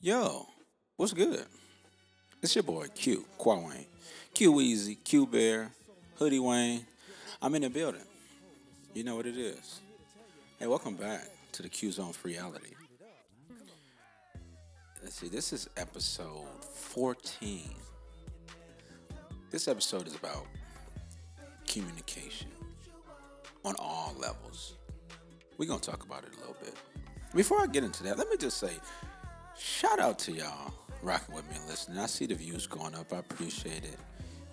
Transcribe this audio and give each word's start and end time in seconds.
Yo, 0.00 0.46
what's 0.96 1.12
good? 1.12 1.44
It's 2.40 2.54
your 2.54 2.62
boy 2.62 2.86
Q, 2.94 3.24
Qua 3.36 3.56
Wayne. 3.56 3.86
Q 4.32 4.60
Easy, 4.60 4.94
Q 4.94 5.26
Bear, 5.26 5.72
Hoodie 6.14 6.38
Wayne. 6.38 6.86
I'm 7.42 7.52
in 7.56 7.62
the 7.62 7.68
building. 7.68 8.06
You 8.94 9.02
know 9.02 9.16
what 9.16 9.26
it 9.26 9.36
is. 9.36 9.80
Hey, 10.60 10.68
welcome 10.68 10.94
back 10.94 11.22
to 11.50 11.62
the 11.64 11.68
Q 11.68 11.90
Zone 11.90 12.12
Reality. 12.22 12.74
Let's 15.02 15.16
see, 15.16 15.26
this 15.26 15.52
is 15.52 15.68
episode 15.76 16.46
14. 16.74 17.68
This 19.50 19.66
episode 19.66 20.06
is 20.06 20.14
about 20.14 20.46
communication 21.66 22.52
on 23.64 23.74
all 23.80 24.14
levels. 24.16 24.74
We're 25.56 25.66
going 25.66 25.80
to 25.80 25.90
talk 25.90 26.04
about 26.04 26.22
it 26.22 26.30
a 26.36 26.38
little 26.38 26.56
bit. 26.62 26.74
Before 27.34 27.60
I 27.60 27.66
get 27.66 27.82
into 27.82 28.04
that, 28.04 28.16
let 28.16 28.30
me 28.30 28.36
just 28.36 28.58
say 28.58 28.70
shout 29.58 29.98
out 29.98 30.18
to 30.20 30.32
y'all 30.32 30.72
rocking 31.02 31.34
with 31.34 31.48
me 31.50 31.56
and 31.56 31.68
listening. 31.68 31.98
I 31.98 32.06
see 32.06 32.26
the 32.26 32.34
views 32.34 32.66
going 32.66 32.94
up. 32.94 33.12
I 33.12 33.18
appreciate 33.18 33.84
it. 33.84 33.96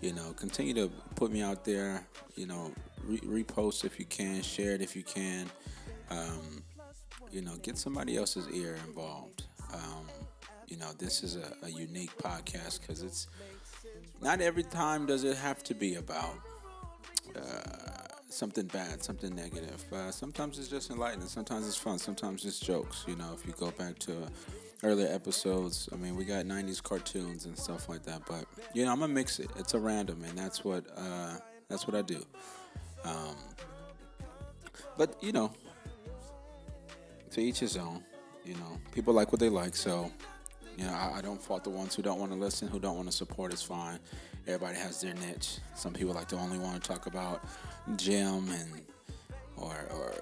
You 0.02 0.14
know, 0.14 0.34
continue 0.34 0.74
to 0.76 0.92
put 1.16 1.32
me 1.32 1.42
out 1.42 1.66
there. 1.66 2.06
You 2.36 2.48
know, 2.48 2.72
re- 3.04 3.44
repost 3.44 3.86
if 3.86 4.00
you 4.00 4.06
can, 4.06 4.42
share 4.42 4.72
it 4.72 4.82
if 4.82 4.96
you 4.96 5.04
can. 5.04 5.50
Um, 6.10 6.64
you 7.32 7.42
know, 7.42 7.56
get 7.58 7.78
somebody 7.78 8.18
else's 8.18 8.48
ear 8.50 8.78
involved. 8.88 9.44
Um, 9.74 10.08
you 10.68 10.78
know, 10.78 10.92
this 10.98 11.24
is 11.24 11.36
a, 11.36 11.54
a 11.64 11.70
unique 11.70 12.16
podcast 12.18 12.82
because 12.82 13.02
it's 13.04 13.28
not 14.22 14.42
every 14.42 14.64
time 14.64 15.06
does 15.06 15.24
it 15.24 15.38
have 15.38 15.64
to 15.64 15.74
be 15.74 15.96
about 15.96 16.36
uh, 17.36 17.42
something 18.30 18.68
bad, 18.68 19.04
something 19.04 19.34
negative. 19.34 19.84
Uh, 19.92 20.12
sometimes 20.12 20.60
it's 20.60 20.68
just 20.68 20.90
enlightening. 20.92 21.28
Sometimes 21.28 21.68
it's 21.68 21.78
fun. 21.78 21.98
Sometimes 21.98 22.46
it's 22.46 22.60
jokes. 22.60 23.06
You 23.08 23.16
know, 23.16 23.32
if 23.34 23.46
you 23.46 23.54
go 23.54 23.72
back 23.72 23.98
to 24.00 24.28
earlier 24.84 25.08
episodes, 25.08 25.90
I 25.92 25.96
mean, 25.96 26.16
we 26.16 26.26
got 26.26 26.46
'90s 26.46 26.82
cartoons 26.82 27.46
and 27.46 27.58
stuff 27.58 27.90
like 27.90 28.04
that. 28.04 28.22
But 28.28 28.46
you 28.74 28.86
know, 28.86 28.92
I'm 28.92 29.00
gonna 29.00 29.14
mix 29.14 29.40
it. 29.40 29.50
It's 29.58 29.74
a 29.74 29.80
random, 29.80 30.24
and 30.24 30.38
that's 30.38 30.64
what 30.64 30.86
uh, 30.98 31.38
that's 31.70 31.88
what 31.88 31.96
I 31.96 32.02
do. 32.02 32.24
Um, 33.04 33.36
but 34.98 35.16
you 35.22 35.32
know, 35.32 35.52
to 37.32 37.42
each 37.42 37.60
his 37.60 37.78
own. 37.78 38.04
You 38.44 38.54
know, 38.54 38.80
people 38.92 39.12
like 39.12 39.32
what 39.32 39.40
they 39.40 39.50
like, 39.50 39.76
so 39.76 40.12
you 40.78 40.86
know, 40.86 40.94
I, 40.94 41.18
I 41.18 41.22
don't 41.22 41.42
fault 41.42 41.64
the 41.64 41.72
ones 41.72 41.96
who 41.96 42.04
don't 42.04 42.20
want 42.20 42.32
to 42.32 42.38
listen, 42.38 42.68
who 42.68 42.80
don't 42.80 42.96
want 42.96 43.10
to 43.10 43.16
support. 43.16 43.52
It's 43.52 43.64
fine. 43.64 44.00
Everybody 44.46 44.78
has 44.78 45.02
their 45.02 45.16
niche. 45.16 45.58
Some 45.76 45.94
people 45.94 46.14
like 46.14 46.28
to 46.28 46.38
only 46.38 46.60
want 46.60 46.82
to 46.82 46.88
talk 46.88 47.08
about 47.08 47.44
gym 47.96 48.50
and 48.50 48.82
or 49.58 49.74
or 49.92 50.14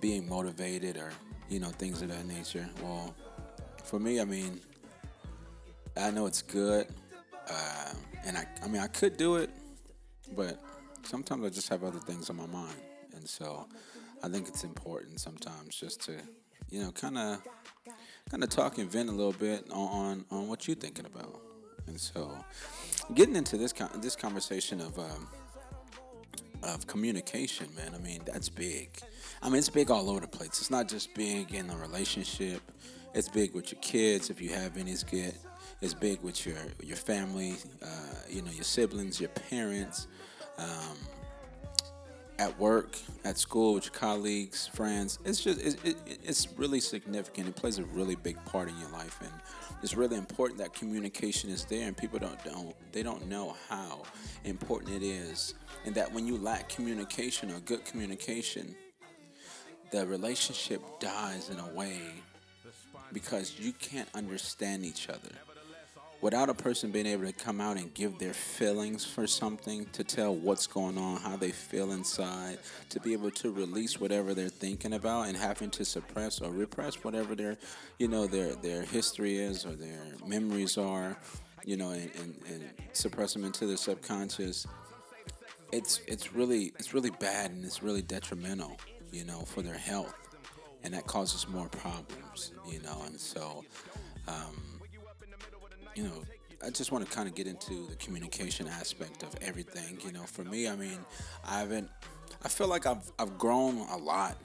being 0.00 0.28
motivated 0.28 0.96
or 0.96 1.10
you 1.48 1.60
know 1.60 1.68
things 1.68 2.02
of 2.02 2.08
that 2.08 2.26
nature. 2.26 2.68
Well, 2.82 3.14
for 3.88 3.98
me, 3.98 4.20
I 4.20 4.24
mean, 4.24 4.60
I 5.96 6.10
know 6.10 6.26
it's 6.26 6.42
good, 6.42 6.86
uh, 7.48 7.92
and 8.26 8.36
I 8.36 8.46
I 8.62 8.68
mean 8.68 8.82
I 8.82 8.86
could 8.86 9.16
do 9.16 9.36
it, 9.36 9.50
but 10.36 10.60
sometimes 11.04 11.44
I 11.44 11.48
just 11.48 11.70
have 11.70 11.82
other 11.82 11.98
things 11.98 12.28
on 12.28 12.36
my 12.36 12.46
mind, 12.46 12.76
and 13.14 13.26
so 13.26 13.66
I 14.22 14.28
think 14.28 14.46
it's 14.46 14.62
important 14.62 15.20
sometimes 15.20 15.74
just 15.74 16.02
to 16.04 16.12
you 16.68 16.82
know 16.82 16.92
kind 16.92 17.16
of 17.16 17.42
kind 18.30 18.44
of 18.44 18.50
talk 18.50 18.76
and 18.76 18.90
vent 18.90 19.08
a 19.08 19.12
little 19.12 19.32
bit 19.32 19.64
on, 19.70 19.88
on, 19.88 20.24
on 20.30 20.48
what 20.48 20.68
you're 20.68 20.76
thinking 20.76 21.06
about. 21.06 21.40
And 21.86 21.98
so, 21.98 22.36
getting 23.14 23.36
into 23.36 23.56
this 23.56 23.72
con- 23.72 24.00
this 24.02 24.14
conversation 24.14 24.82
of 24.82 24.98
um, 24.98 25.28
of 26.62 26.86
communication, 26.86 27.68
man. 27.74 27.94
I 27.94 27.98
mean, 27.98 28.20
that's 28.26 28.50
big. 28.50 28.90
I 29.40 29.48
mean, 29.48 29.58
it's 29.58 29.70
big 29.70 29.90
all 29.90 30.10
over 30.10 30.20
the 30.20 30.28
place. 30.28 30.48
It's 30.60 30.70
not 30.70 30.88
just 30.88 31.14
big 31.14 31.54
in 31.54 31.70
a 31.70 31.76
relationship. 31.76 32.60
It's 33.18 33.28
big 33.28 33.52
with 33.52 33.72
your 33.72 33.80
kids, 33.80 34.30
if 34.30 34.40
you 34.40 34.50
have 34.50 34.76
any. 34.76 34.92
It's 34.92 35.02
good. 35.02 35.34
It's 35.80 35.92
big 35.92 36.22
with 36.22 36.46
your 36.46 36.56
your 36.84 36.96
family. 36.96 37.56
Uh, 37.82 37.88
you 38.30 38.42
know, 38.42 38.52
your 38.52 38.62
siblings, 38.62 39.18
your 39.20 39.30
parents. 39.30 40.06
Um, 40.56 40.96
at 42.38 42.56
work, 42.60 42.96
at 43.24 43.36
school, 43.36 43.74
with 43.74 43.86
your 43.86 43.94
colleagues, 43.94 44.68
friends. 44.68 45.18
It's 45.24 45.42
just 45.42 45.60
it, 45.60 45.84
it, 45.84 45.96
it's 46.22 46.46
really 46.56 46.78
significant. 46.78 47.48
It 47.48 47.56
plays 47.56 47.78
a 47.78 47.84
really 47.86 48.14
big 48.14 48.36
part 48.44 48.68
in 48.68 48.78
your 48.78 48.90
life, 48.90 49.18
and 49.20 49.32
it's 49.82 49.96
really 49.96 50.16
important 50.16 50.60
that 50.60 50.72
communication 50.72 51.50
is 51.50 51.64
there. 51.64 51.88
And 51.88 51.96
people 51.96 52.20
don't 52.20 52.40
don't 52.44 52.72
they 52.92 53.02
don't 53.02 53.26
know 53.26 53.56
how 53.68 54.04
important 54.44 54.94
it 54.94 55.02
is, 55.04 55.54
and 55.84 55.92
that 55.96 56.12
when 56.12 56.24
you 56.24 56.38
lack 56.38 56.68
communication 56.68 57.50
or 57.50 57.58
good 57.58 57.84
communication, 57.84 58.76
the 59.90 60.06
relationship 60.06 60.80
dies 61.00 61.50
in 61.50 61.58
a 61.58 61.68
way 61.74 62.00
because 63.12 63.58
you 63.58 63.72
can't 63.72 64.08
understand 64.14 64.84
each 64.84 65.08
other 65.08 65.30
without 66.20 66.48
a 66.48 66.54
person 66.54 66.90
being 66.90 67.06
able 67.06 67.24
to 67.24 67.32
come 67.32 67.60
out 67.60 67.76
and 67.76 67.94
give 67.94 68.18
their 68.18 68.32
feelings 68.32 69.04
for 69.04 69.26
something, 69.26 69.86
to 69.92 70.02
tell 70.02 70.34
what's 70.34 70.66
going 70.66 70.98
on, 70.98 71.20
how 71.20 71.36
they 71.36 71.50
feel 71.50 71.92
inside, 71.92 72.58
to 72.88 72.98
be 73.00 73.12
able 73.12 73.30
to 73.30 73.52
release 73.52 74.00
whatever 74.00 74.34
they're 74.34 74.48
thinking 74.48 74.94
about 74.94 75.28
and 75.28 75.36
having 75.36 75.70
to 75.70 75.84
suppress 75.84 76.40
or 76.40 76.50
repress 76.50 76.96
whatever 77.04 77.34
their, 77.34 77.56
you 77.98 78.08
know, 78.08 78.26
their 78.26 78.54
their 78.56 78.82
history 78.82 79.36
is 79.36 79.64
or 79.64 79.72
their 79.72 80.00
memories 80.26 80.76
are, 80.76 81.16
you 81.64 81.76
know, 81.76 81.90
and, 81.90 82.10
and, 82.16 82.34
and 82.48 82.64
suppress 82.92 83.32
them 83.32 83.44
into 83.44 83.66
their 83.66 83.76
subconscious. 83.76 84.66
It's 85.72 86.00
it's 86.08 86.32
really 86.34 86.72
it's 86.78 86.94
really 86.94 87.10
bad 87.10 87.52
and 87.52 87.64
it's 87.64 87.82
really 87.82 88.02
detrimental, 88.02 88.78
you 89.12 89.24
know, 89.24 89.40
for 89.40 89.62
their 89.62 89.78
health, 89.78 90.14
and 90.84 90.94
that 90.94 91.06
causes 91.06 91.48
more 91.48 91.68
problems, 91.68 92.52
you 92.70 92.80
know, 92.82 93.02
and 93.06 93.18
so. 93.18 93.64
Um, 94.26 94.78
you 95.94 96.04
know, 96.04 96.22
I 96.64 96.70
just 96.70 96.92
want 96.92 97.08
to 97.08 97.14
kind 97.14 97.28
of 97.28 97.34
get 97.34 97.46
into 97.46 97.86
the 97.88 97.96
communication 97.96 98.68
aspect 98.68 99.22
of 99.22 99.34
everything. 99.40 99.98
You 100.04 100.12
know, 100.12 100.22
for 100.22 100.44
me, 100.44 100.68
I 100.68 100.76
mean, 100.76 100.98
I 101.44 101.60
haven't. 101.60 101.90
I 102.44 102.48
feel 102.48 102.68
like 102.68 102.86
I've 102.86 103.10
I've 103.18 103.36
grown 103.38 103.78
a 103.90 103.96
lot 103.96 104.36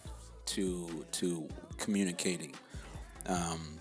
to 0.48 1.06
to 1.12 1.48
communicating. 1.78 2.54
Um, 3.28 3.80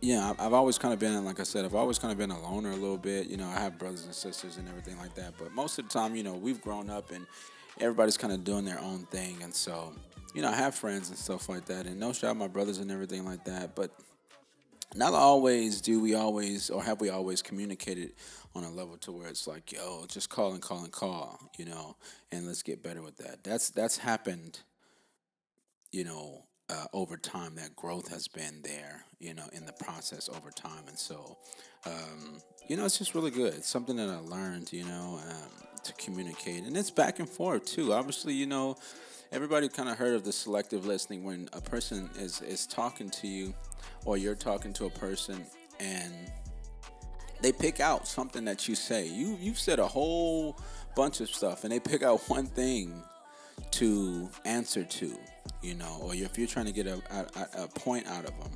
yeah, 0.00 0.34
I've 0.38 0.52
always 0.52 0.78
kind 0.78 0.92
of 0.94 1.00
been, 1.00 1.24
like 1.24 1.40
I 1.40 1.42
said, 1.42 1.64
I've 1.64 1.74
always 1.74 1.98
kind 1.98 2.12
of 2.12 2.18
been 2.18 2.30
a 2.30 2.40
loner 2.40 2.70
a 2.70 2.76
little 2.76 2.98
bit. 2.98 3.28
You 3.28 3.38
know, 3.38 3.48
I 3.48 3.58
have 3.58 3.78
brothers 3.78 4.04
and 4.04 4.14
sisters 4.14 4.56
and 4.56 4.68
everything 4.68 4.98
like 4.98 5.14
that. 5.14 5.34
But 5.38 5.52
most 5.52 5.78
of 5.78 5.88
the 5.88 5.92
time, 5.92 6.14
you 6.14 6.22
know, 6.22 6.34
we've 6.34 6.60
grown 6.60 6.90
up 6.90 7.10
and 7.10 7.26
everybody's 7.80 8.16
kind 8.16 8.32
of 8.32 8.44
doing 8.44 8.64
their 8.64 8.80
own 8.80 9.06
thing. 9.06 9.38
And 9.42 9.54
so, 9.54 9.92
you 10.34 10.42
know, 10.42 10.48
I 10.48 10.54
have 10.54 10.74
friends 10.74 11.08
and 11.08 11.18
stuff 11.18 11.48
like 11.48 11.66
that. 11.66 11.86
And 11.86 11.98
no 11.98 12.12
shout 12.12 12.36
my 12.36 12.48
brothers 12.48 12.78
and 12.78 12.90
everything 12.90 13.24
like 13.24 13.44
that. 13.44 13.74
But 13.74 13.90
not 14.94 15.14
always 15.14 15.80
do 15.80 16.00
we 16.00 16.14
always 16.14 16.70
or 16.70 16.82
have 16.82 17.00
we 17.00 17.10
always 17.10 17.42
communicated 17.42 18.12
on 18.54 18.64
a 18.64 18.70
level 18.70 18.96
to 18.96 19.12
where 19.12 19.28
it's 19.28 19.46
like 19.46 19.72
yo 19.72 20.06
just 20.08 20.30
call 20.30 20.52
and 20.52 20.62
call 20.62 20.84
and 20.84 20.92
call 20.92 21.38
you 21.58 21.64
know 21.64 21.96
and 22.32 22.46
let's 22.46 22.62
get 22.62 22.82
better 22.82 23.02
with 23.02 23.16
that 23.16 23.42
that's 23.42 23.70
that's 23.70 23.98
happened 23.98 24.60
you 25.92 26.04
know 26.04 26.44
uh, 26.68 26.86
over 26.92 27.16
time 27.16 27.54
that 27.54 27.76
growth 27.76 28.08
has 28.08 28.26
been 28.28 28.60
there 28.62 29.04
you 29.18 29.34
know 29.34 29.44
in 29.52 29.66
the 29.66 29.72
process 29.72 30.28
over 30.28 30.50
time 30.50 30.84
and 30.88 30.98
so 30.98 31.36
um, 31.84 32.40
you 32.68 32.76
know 32.76 32.84
it's 32.84 32.98
just 32.98 33.14
really 33.14 33.30
good 33.30 33.54
it's 33.54 33.68
something 33.68 33.96
that 33.96 34.08
i 34.08 34.18
learned 34.18 34.72
you 34.72 34.84
know 34.84 35.20
um, 35.28 35.65
to 35.86 35.92
communicate. 35.94 36.64
And 36.64 36.76
it's 36.76 36.90
back 36.90 37.18
and 37.18 37.28
forth 37.28 37.64
too. 37.64 37.92
Obviously 37.92 38.34
you 38.34 38.46
know 38.46 38.76
everybody 39.32 39.68
kind 39.68 39.88
of 39.88 39.98
heard 39.98 40.14
of 40.14 40.24
the 40.24 40.32
selective 40.32 40.86
listening 40.86 41.24
when 41.24 41.48
a 41.52 41.60
person 41.60 42.08
is 42.18 42.40
is 42.42 42.66
talking 42.66 43.10
to 43.10 43.26
you 43.26 43.54
or 44.04 44.16
you're 44.16 44.34
talking 44.34 44.72
to 44.72 44.86
a 44.86 44.90
person 44.90 45.44
and 45.80 46.14
they 47.40 47.52
pick 47.52 47.80
out 47.80 48.08
something 48.08 48.44
that 48.44 48.68
you 48.68 48.74
say. 48.74 49.06
You 49.06 49.36
you've 49.40 49.58
said 49.58 49.78
a 49.78 49.86
whole 49.86 50.58
bunch 50.94 51.20
of 51.20 51.28
stuff 51.28 51.64
and 51.64 51.72
they 51.72 51.80
pick 51.80 52.02
out 52.02 52.20
one 52.28 52.46
thing 52.46 53.02
to 53.72 54.28
answer 54.44 54.84
to, 54.84 55.12
you 55.62 55.74
know, 55.74 55.98
or 56.02 56.14
if 56.14 56.38
you're 56.38 56.46
trying 56.46 56.66
to 56.66 56.72
get 56.72 56.86
a, 56.86 57.00
a, 57.10 57.64
a 57.64 57.68
point 57.68 58.06
out 58.06 58.24
of 58.24 58.38
them, 58.40 58.52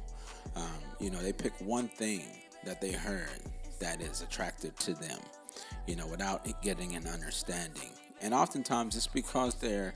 um, 0.57 0.79
you 0.99 1.11
know, 1.11 1.19
they 1.19 1.33
pick 1.33 1.53
one 1.61 1.89
thing 1.89 2.23
that 2.65 2.81
they 2.81 2.93
heard 2.93 3.29
that 3.81 4.01
is 4.01 4.23
attractive 4.23 4.77
to 4.77 4.95
them, 4.95 5.19
you 5.87 5.97
know, 5.97 6.07
without 6.07 6.47
getting 6.63 6.97
an 6.97 7.07
understanding. 7.07 7.91
And 8.21 8.35
oftentimes 8.35 8.97
it's 8.97 9.07
because 9.07 9.55
they're 9.57 9.95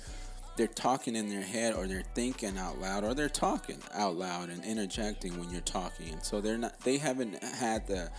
they're 0.56 0.66
talking 0.68 1.16
in 1.16 1.28
their 1.28 1.42
head 1.42 1.74
or 1.74 1.88
they're 1.88 2.04
thinking 2.14 2.56
out 2.56 2.80
loud 2.80 3.02
or 3.02 3.12
they're 3.12 3.28
talking 3.28 3.78
out 3.92 4.14
loud 4.14 4.50
and 4.50 4.64
interjecting 4.64 5.36
when 5.38 5.50
you're 5.50 5.60
talking. 5.62 6.10
And 6.12 6.22
so 6.22 6.40
they're 6.40 6.58
not 6.58 6.78
they 6.80 6.96
haven't 6.96 7.42
had 7.42 7.86
the 7.86 8.10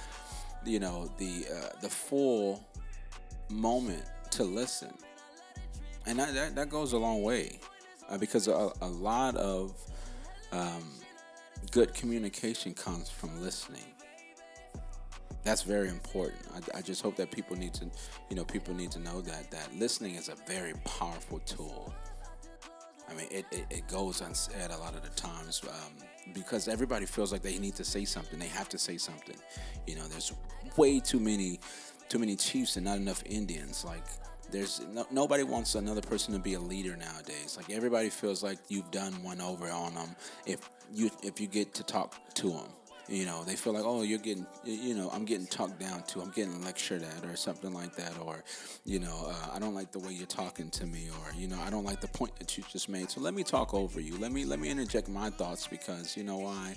you 0.65 0.79
know 0.79 1.09
the 1.17 1.45
uh, 1.51 1.69
the 1.81 1.89
full 1.89 2.63
moment 3.49 4.03
to 4.31 4.43
listen. 4.43 4.93
And 6.05 6.19
that, 6.19 6.33
that, 6.35 6.55
that 6.55 6.69
goes 6.69 6.93
a 6.93 6.97
long 6.97 7.23
way 7.23 7.59
uh, 8.09 8.17
because 8.17 8.47
a, 8.47 8.71
a, 8.81 8.87
lot 8.87 9.35
of 9.37 9.73
um, 10.51 10.83
good 11.71 11.95
communication 11.95 12.75
comes 12.75 13.09
from 13.09 13.41
listening 13.41 13.94
that's 15.45 15.61
very 15.61 15.87
important 15.87 16.41
I, 16.53 16.79
I 16.79 16.81
just 16.81 17.01
hope 17.01 17.15
that 17.15 17.31
people 17.31 17.55
need 17.55 17.73
to 17.75 17.85
you 18.29 18.35
know 18.35 18.43
people 18.43 18.73
need 18.73 18.91
to 18.91 18.99
know 18.99 19.21
that 19.21 19.49
that 19.51 19.69
listening 19.73 20.15
is 20.15 20.27
a 20.29 20.35
very 20.45 20.73
powerful 20.83 21.39
tool 21.39 21.93
I 23.09 23.13
mean, 23.13 23.27
it, 23.31 23.45
it, 23.51 23.65
it 23.69 23.87
goes 23.87 24.21
unsaid 24.21 24.71
a 24.71 24.77
lot 24.77 24.95
of 24.95 25.03
the 25.03 25.09
times 25.09 25.61
um, 25.67 25.93
because 26.33 26.67
everybody 26.67 27.05
feels 27.05 27.31
like 27.31 27.41
they 27.41 27.57
need 27.59 27.75
to 27.75 27.83
say 27.83 28.05
something. 28.05 28.39
They 28.39 28.47
have 28.47 28.69
to 28.69 28.77
say 28.77 28.97
something. 28.97 29.35
You 29.85 29.95
know, 29.95 30.07
there's 30.07 30.33
way 30.75 30.99
too 30.99 31.19
many, 31.19 31.59
too 32.09 32.19
many 32.19 32.35
chiefs 32.35 32.77
and 32.77 32.85
not 32.85 32.97
enough 32.97 33.23
Indians. 33.25 33.85
Like, 33.85 34.03
there's 34.51 34.81
no, 34.91 35.05
nobody 35.11 35.43
wants 35.43 35.75
another 35.75 36.01
person 36.01 36.33
to 36.33 36.39
be 36.39 36.53
a 36.53 36.59
leader 36.59 36.95
nowadays. 36.95 37.57
Like 37.57 37.75
everybody 37.75 38.09
feels 38.09 38.43
like 38.43 38.59
you've 38.69 38.89
done 38.91 39.13
one 39.23 39.41
over 39.41 39.69
on 39.69 39.95
them 39.95 40.15
if 40.45 40.69
you 40.93 41.09
if 41.23 41.39
you 41.39 41.47
get 41.47 41.73
to 41.75 41.83
talk 41.83 42.15
to 42.35 42.51
them. 42.51 42.67
You 43.07 43.25
know, 43.25 43.43
they 43.43 43.55
feel 43.55 43.73
like, 43.73 43.83
oh, 43.85 44.01
you're 44.01 44.17
getting, 44.17 44.47
you 44.63 44.95
know, 44.95 45.11
I'm 45.13 45.25
getting 45.25 45.45
talked 45.45 45.79
down 45.79 46.01
to, 46.03 46.21
I'm 46.21 46.31
getting 46.31 46.63
lectured 46.63 47.03
at, 47.03 47.23
or 47.23 47.35
something 47.35 47.71
like 47.71 47.95
that, 47.97 48.17
or, 48.19 48.43
you 48.83 48.99
know, 48.99 49.27
uh, 49.27 49.53
I 49.53 49.59
don't 49.59 49.75
like 49.75 49.91
the 49.91 49.99
way 49.99 50.11
you're 50.11 50.25
talking 50.25 50.71
to 50.71 50.87
me, 50.87 51.09
or, 51.09 51.33
you 51.35 51.47
know, 51.47 51.59
I 51.61 51.69
don't 51.69 51.83
like 51.83 52.01
the 52.01 52.07
point 52.07 52.35
that 52.37 52.57
you 52.57 52.63
just 52.71 52.89
made. 52.89 53.11
So 53.11 53.21
let 53.21 53.35
me 53.35 53.43
talk 53.43 53.75
over 53.75 53.99
you. 54.01 54.17
Let 54.17 54.31
me 54.31 54.43
let 54.43 54.59
me 54.59 54.69
interject 54.69 55.07
my 55.07 55.29
thoughts 55.29 55.67
because 55.67 56.17
you 56.17 56.23
know 56.23 56.37
why, 56.37 56.75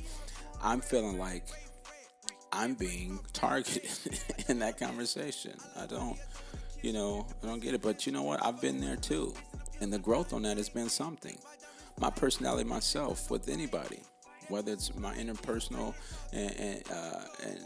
I'm 0.62 0.82
feeling 0.82 1.18
like 1.18 1.46
I'm 2.52 2.74
being 2.74 3.20
targeted 3.32 3.88
in 4.48 4.58
that 4.58 4.78
conversation. 4.78 5.54
I 5.78 5.86
don't, 5.86 6.18
you 6.82 6.92
know, 6.92 7.26
I 7.42 7.46
don't 7.46 7.60
get 7.60 7.72
it. 7.72 7.80
But 7.80 8.06
you 8.06 8.12
know 8.12 8.22
what? 8.22 8.44
I've 8.44 8.60
been 8.60 8.80
there 8.80 8.96
too, 8.96 9.32
and 9.80 9.90
the 9.90 9.98
growth 9.98 10.34
on 10.34 10.42
that 10.42 10.58
has 10.58 10.68
been 10.68 10.90
something. 10.90 11.38
My 11.98 12.10
personality, 12.10 12.68
myself, 12.68 13.30
with 13.30 13.48
anybody 13.48 14.00
whether 14.48 14.72
it's 14.72 14.94
my 14.96 15.14
interpersonal 15.14 15.94
and, 16.32 16.50
and, 16.58 16.82
uh, 16.90 17.24
and 17.44 17.60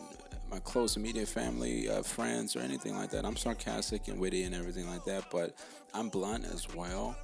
my 0.50 0.58
close 0.61 0.96
immediate 0.96 1.29
family, 1.29 1.88
uh, 1.88 2.02
friends, 2.02 2.56
or 2.56 2.61
anything 2.61 2.94
like 2.94 3.11
that. 3.11 3.25
I'm 3.25 3.37
sarcastic 3.37 4.08
and 4.08 4.20
witty 4.20 4.43
and 4.43 4.55
everything 4.55 4.87
like 4.88 5.05
that, 5.06 5.31
but 5.31 5.56
I'm 5.94 6.11
blunt 6.11 6.44
as 6.44 6.73
well. 6.75 7.17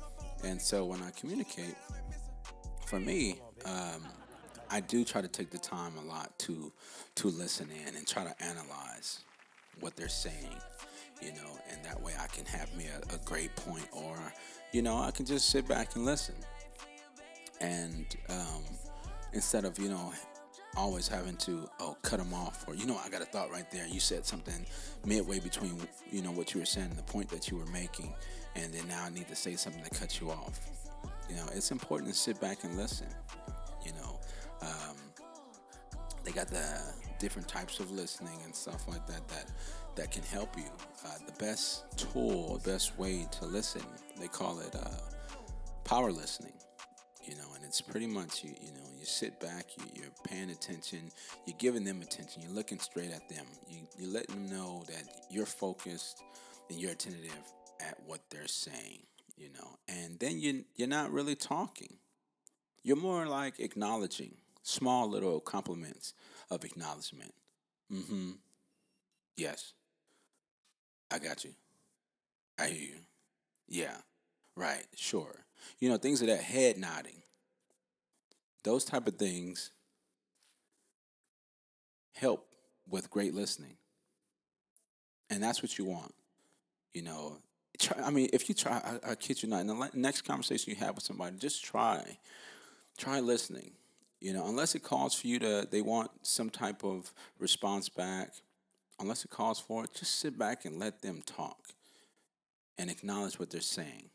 And 0.44 0.60
so 0.60 0.84
when 0.86 1.02
I 1.02 1.10
communicate, 1.10 1.74
for 2.86 2.98
me, 2.98 3.38
um, 3.66 4.02
I 4.70 4.80
do 4.80 5.04
try 5.04 5.20
to 5.20 5.28
take 5.28 5.50
the 5.50 5.58
time 5.58 5.92
a 5.98 6.04
lot 6.06 6.38
to 6.40 6.72
to 7.16 7.28
listen 7.28 7.68
in 7.70 7.96
and 7.96 8.06
try 8.06 8.24
to 8.24 8.34
analyze 8.42 9.24
what 9.80 9.96
they're 9.96 10.08
saying, 10.08 10.56
you 11.20 11.32
know, 11.32 11.58
and 11.70 11.84
that 11.84 12.00
way 12.00 12.12
I 12.18 12.26
can 12.28 12.44
have 12.46 12.74
me 12.76 12.86
a, 12.86 13.14
a 13.14 13.18
great 13.24 13.54
point, 13.56 13.88
or 13.92 14.16
you 14.72 14.82
know, 14.82 14.96
I 14.96 15.10
can 15.10 15.26
just 15.26 15.50
sit 15.50 15.66
back 15.68 15.96
and 15.96 16.04
listen. 16.04 16.34
And 17.60 18.06
um, 18.28 18.62
instead 19.32 19.64
of 19.64 19.78
you 19.78 19.88
know 19.88 20.12
always 20.76 21.08
having 21.08 21.36
to 21.36 21.68
oh 21.80 21.96
cut 22.02 22.18
them 22.18 22.32
off 22.32 22.64
or 22.68 22.74
you 22.74 22.86
know 22.86 22.98
I 23.04 23.08
got 23.08 23.22
a 23.22 23.26
thought 23.26 23.50
right 23.50 23.70
there. 23.70 23.86
You 23.86 24.00
said 24.00 24.26
something 24.26 24.66
midway 25.04 25.40
between 25.40 25.80
you 26.10 26.22
know 26.22 26.30
what 26.30 26.54
you 26.54 26.60
were 26.60 26.66
saying 26.66 26.90
the 26.96 27.02
point 27.02 27.28
that 27.30 27.50
you 27.50 27.56
were 27.56 27.66
making, 27.66 28.14
and 28.56 28.72
then 28.72 28.86
now 28.88 29.04
I 29.04 29.10
need 29.10 29.28
to 29.28 29.36
say 29.36 29.56
something 29.56 29.82
to 29.82 29.90
cut 29.90 30.20
you 30.20 30.30
off. 30.30 30.60
You 31.28 31.36
know, 31.36 31.46
it's 31.54 31.70
important 31.70 32.12
to 32.12 32.18
sit 32.18 32.40
back 32.40 32.64
and 32.64 32.76
listen. 32.76 33.08
You 33.84 33.92
know, 33.92 34.20
um, 34.62 34.96
they 36.24 36.32
got 36.32 36.48
the 36.48 36.66
different 37.18 37.48
types 37.48 37.80
of 37.80 37.90
listening 37.90 38.38
and 38.44 38.54
stuff 38.54 38.86
like 38.88 39.06
that 39.06 39.26
that 39.28 39.46
that 39.96 40.10
can 40.10 40.22
help 40.22 40.56
you. 40.56 40.64
Uh, 41.04 41.10
the 41.26 41.44
best 41.44 41.84
tool, 41.96 42.60
best 42.64 42.98
way 42.98 43.26
to 43.32 43.46
listen, 43.46 43.82
they 44.20 44.28
call 44.28 44.60
it 44.60 44.74
uh, 44.74 44.88
power 45.84 46.12
listening 46.12 46.52
you 47.28 47.36
know, 47.36 47.54
and 47.54 47.62
it's 47.64 47.80
pretty 47.80 48.06
much 48.06 48.42
you, 48.42 48.54
you 48.60 48.72
know, 48.72 48.87
you 48.98 49.06
sit 49.06 49.38
back, 49.40 49.66
you, 49.76 49.84
you're 49.94 50.12
paying 50.24 50.50
attention, 50.50 51.10
you're 51.46 51.56
giving 51.58 51.84
them 51.84 52.02
attention, 52.02 52.42
you're 52.42 52.52
looking 52.52 52.78
straight 52.78 53.10
at 53.10 53.28
them, 53.28 53.46
you, 53.68 53.80
you're 53.98 54.10
letting 54.10 54.34
them 54.34 54.56
know 54.56 54.84
that 54.88 55.02
you're 55.30 55.46
focused 55.46 56.22
and 56.68 56.78
you're 56.78 56.92
attentive 56.92 57.32
at 57.80 57.98
what 58.06 58.20
they're 58.30 58.46
saying, 58.46 59.00
you 59.36 59.48
know, 59.54 59.78
and 59.88 60.18
then 60.18 60.38
you, 60.40 60.64
you're 60.76 60.88
not 60.88 61.12
really 61.12 61.34
talking. 61.34 61.96
You're 62.82 62.96
more 62.96 63.26
like 63.26 63.60
acknowledging 63.60 64.36
small 64.62 65.08
little 65.08 65.40
compliments 65.40 66.14
of 66.50 66.64
acknowledgement. 66.64 67.34
Mm 67.92 68.04
hmm. 68.06 68.30
Yes. 69.36 69.72
I 71.10 71.18
got 71.18 71.44
you. 71.44 71.54
I 72.58 72.66
hear 72.66 72.88
you. 72.88 72.96
Yeah. 73.68 73.96
Right. 74.56 74.84
Sure. 74.94 75.44
You 75.78 75.88
know, 75.88 75.96
things 75.96 76.20
of 76.20 76.28
that 76.28 76.42
head 76.42 76.76
nodding. 76.76 77.22
Those 78.64 78.84
type 78.84 79.06
of 79.06 79.16
things 79.16 79.70
help 82.14 82.46
with 82.88 83.10
great 83.10 83.34
listening. 83.34 83.76
And 85.30 85.42
that's 85.42 85.62
what 85.62 85.78
you 85.78 85.84
want. 85.84 86.14
You 86.94 87.02
know, 87.02 87.38
try, 87.78 88.02
I 88.02 88.10
mean, 88.10 88.28
if 88.32 88.48
you 88.48 88.54
try, 88.54 88.98
I, 89.04 89.12
I 89.12 89.14
kid 89.14 89.42
you 89.42 89.48
not, 89.48 89.60
in 89.60 89.66
the 89.66 89.90
next 89.94 90.22
conversation 90.22 90.70
you 90.70 90.76
have 90.76 90.94
with 90.94 91.04
somebody, 91.04 91.36
just 91.36 91.64
try, 91.64 92.18
try 92.96 93.20
listening. 93.20 93.72
You 94.20 94.32
know, 94.32 94.46
unless 94.48 94.74
it 94.74 94.82
calls 94.82 95.14
for 95.14 95.28
you 95.28 95.38
to, 95.38 95.68
they 95.70 95.82
want 95.82 96.10
some 96.22 96.50
type 96.50 96.82
of 96.82 97.12
response 97.38 97.88
back, 97.88 98.32
unless 98.98 99.24
it 99.24 99.30
calls 99.30 99.60
for 99.60 99.84
it, 99.84 99.94
just 99.94 100.18
sit 100.18 100.36
back 100.36 100.64
and 100.64 100.78
let 100.78 101.02
them 101.02 101.22
talk 101.24 101.58
and 102.76 102.90
acknowledge 102.90 103.38
what 103.38 103.50
they're 103.50 103.60
saying 103.60 104.10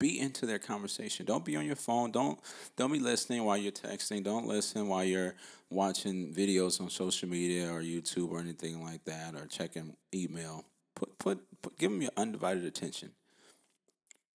be 0.00 0.18
into 0.18 0.46
their 0.46 0.58
conversation. 0.58 1.26
Don't 1.26 1.44
be 1.44 1.54
on 1.54 1.64
your 1.64 1.76
phone. 1.76 2.10
Don't 2.10 2.40
don't 2.76 2.90
be 2.90 2.98
listening 2.98 3.44
while 3.44 3.56
you're 3.56 3.70
texting. 3.70 4.24
Don't 4.24 4.48
listen 4.48 4.88
while 4.88 5.04
you're 5.04 5.34
watching 5.68 6.34
videos 6.34 6.80
on 6.80 6.90
social 6.90 7.28
media 7.28 7.70
or 7.70 7.82
YouTube 7.82 8.32
or 8.32 8.40
anything 8.40 8.82
like 8.82 9.04
that 9.04 9.36
or 9.36 9.46
checking 9.46 9.94
email. 10.12 10.64
Put 10.96 11.16
put, 11.18 11.62
put 11.62 11.78
give 11.78 11.92
them 11.92 12.02
your 12.02 12.10
undivided 12.16 12.64
attention. 12.64 13.12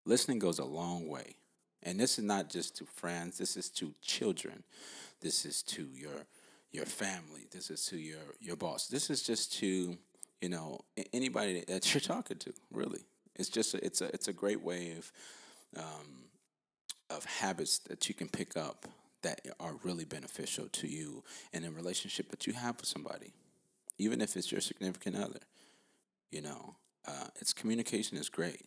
Listening 0.06 0.40
goes 0.40 0.60
a 0.60 0.66
long 0.66 1.10
way. 1.10 1.36
And 1.84 2.00
this 2.00 2.18
is 2.18 2.24
not 2.24 2.50
just 2.50 2.78
to 2.78 2.86
friends, 2.86 3.38
this 3.38 3.58
is 3.58 3.70
to 3.72 3.94
children. 4.02 4.64
This 5.20 5.46
is 5.46 5.62
to 5.64 5.88
your 5.94 6.28
your 6.72 6.86
family. 6.86 7.48
This 7.52 7.72
is 7.72 7.86
to 7.88 7.98
your 7.98 8.22
your 8.40 8.56
boss. 8.56 8.88
This 8.88 9.10
is 9.10 9.24
just 9.24 9.54
to, 9.60 9.98
you 10.42 10.50
know, 10.50 10.82
anybody 11.12 11.64
that 11.68 11.94
you're 11.94 12.02
talking 12.02 12.38
to, 12.38 12.54
really. 12.72 13.02
It's 13.36 13.50
just 13.50 13.74
a, 13.74 13.84
it's 13.84 14.02
a 14.02 14.06
it's 14.14 14.28
a 14.28 14.34
great 14.34 14.62
way 14.62 14.94
of 14.98 15.12
um, 15.78 16.26
of 17.10 17.26
habits 17.26 17.80
that 17.80 18.08
you 18.10 18.16
can 18.16 18.28
pick 18.28 18.58
up 18.58 18.88
that 19.22 19.42
are 19.60 19.76
really 19.84 20.06
beneficial 20.06 20.68
to 20.70 20.88
you 20.88 21.24
in 21.52 21.64
a 21.64 21.72
relationship 21.72 22.30
that 22.30 22.46
you 22.46 22.54
have 22.54 22.78
with 22.78 22.86
somebody, 22.86 23.34
even 23.98 24.22
if 24.22 24.38
it's 24.38 24.52
your 24.52 24.62
significant 24.62 25.16
other. 25.16 25.40
You 26.32 26.42
know, 26.42 26.76
uh, 27.08 27.28
its 27.40 27.54
communication 27.54 28.18
is 28.18 28.30
great, 28.30 28.66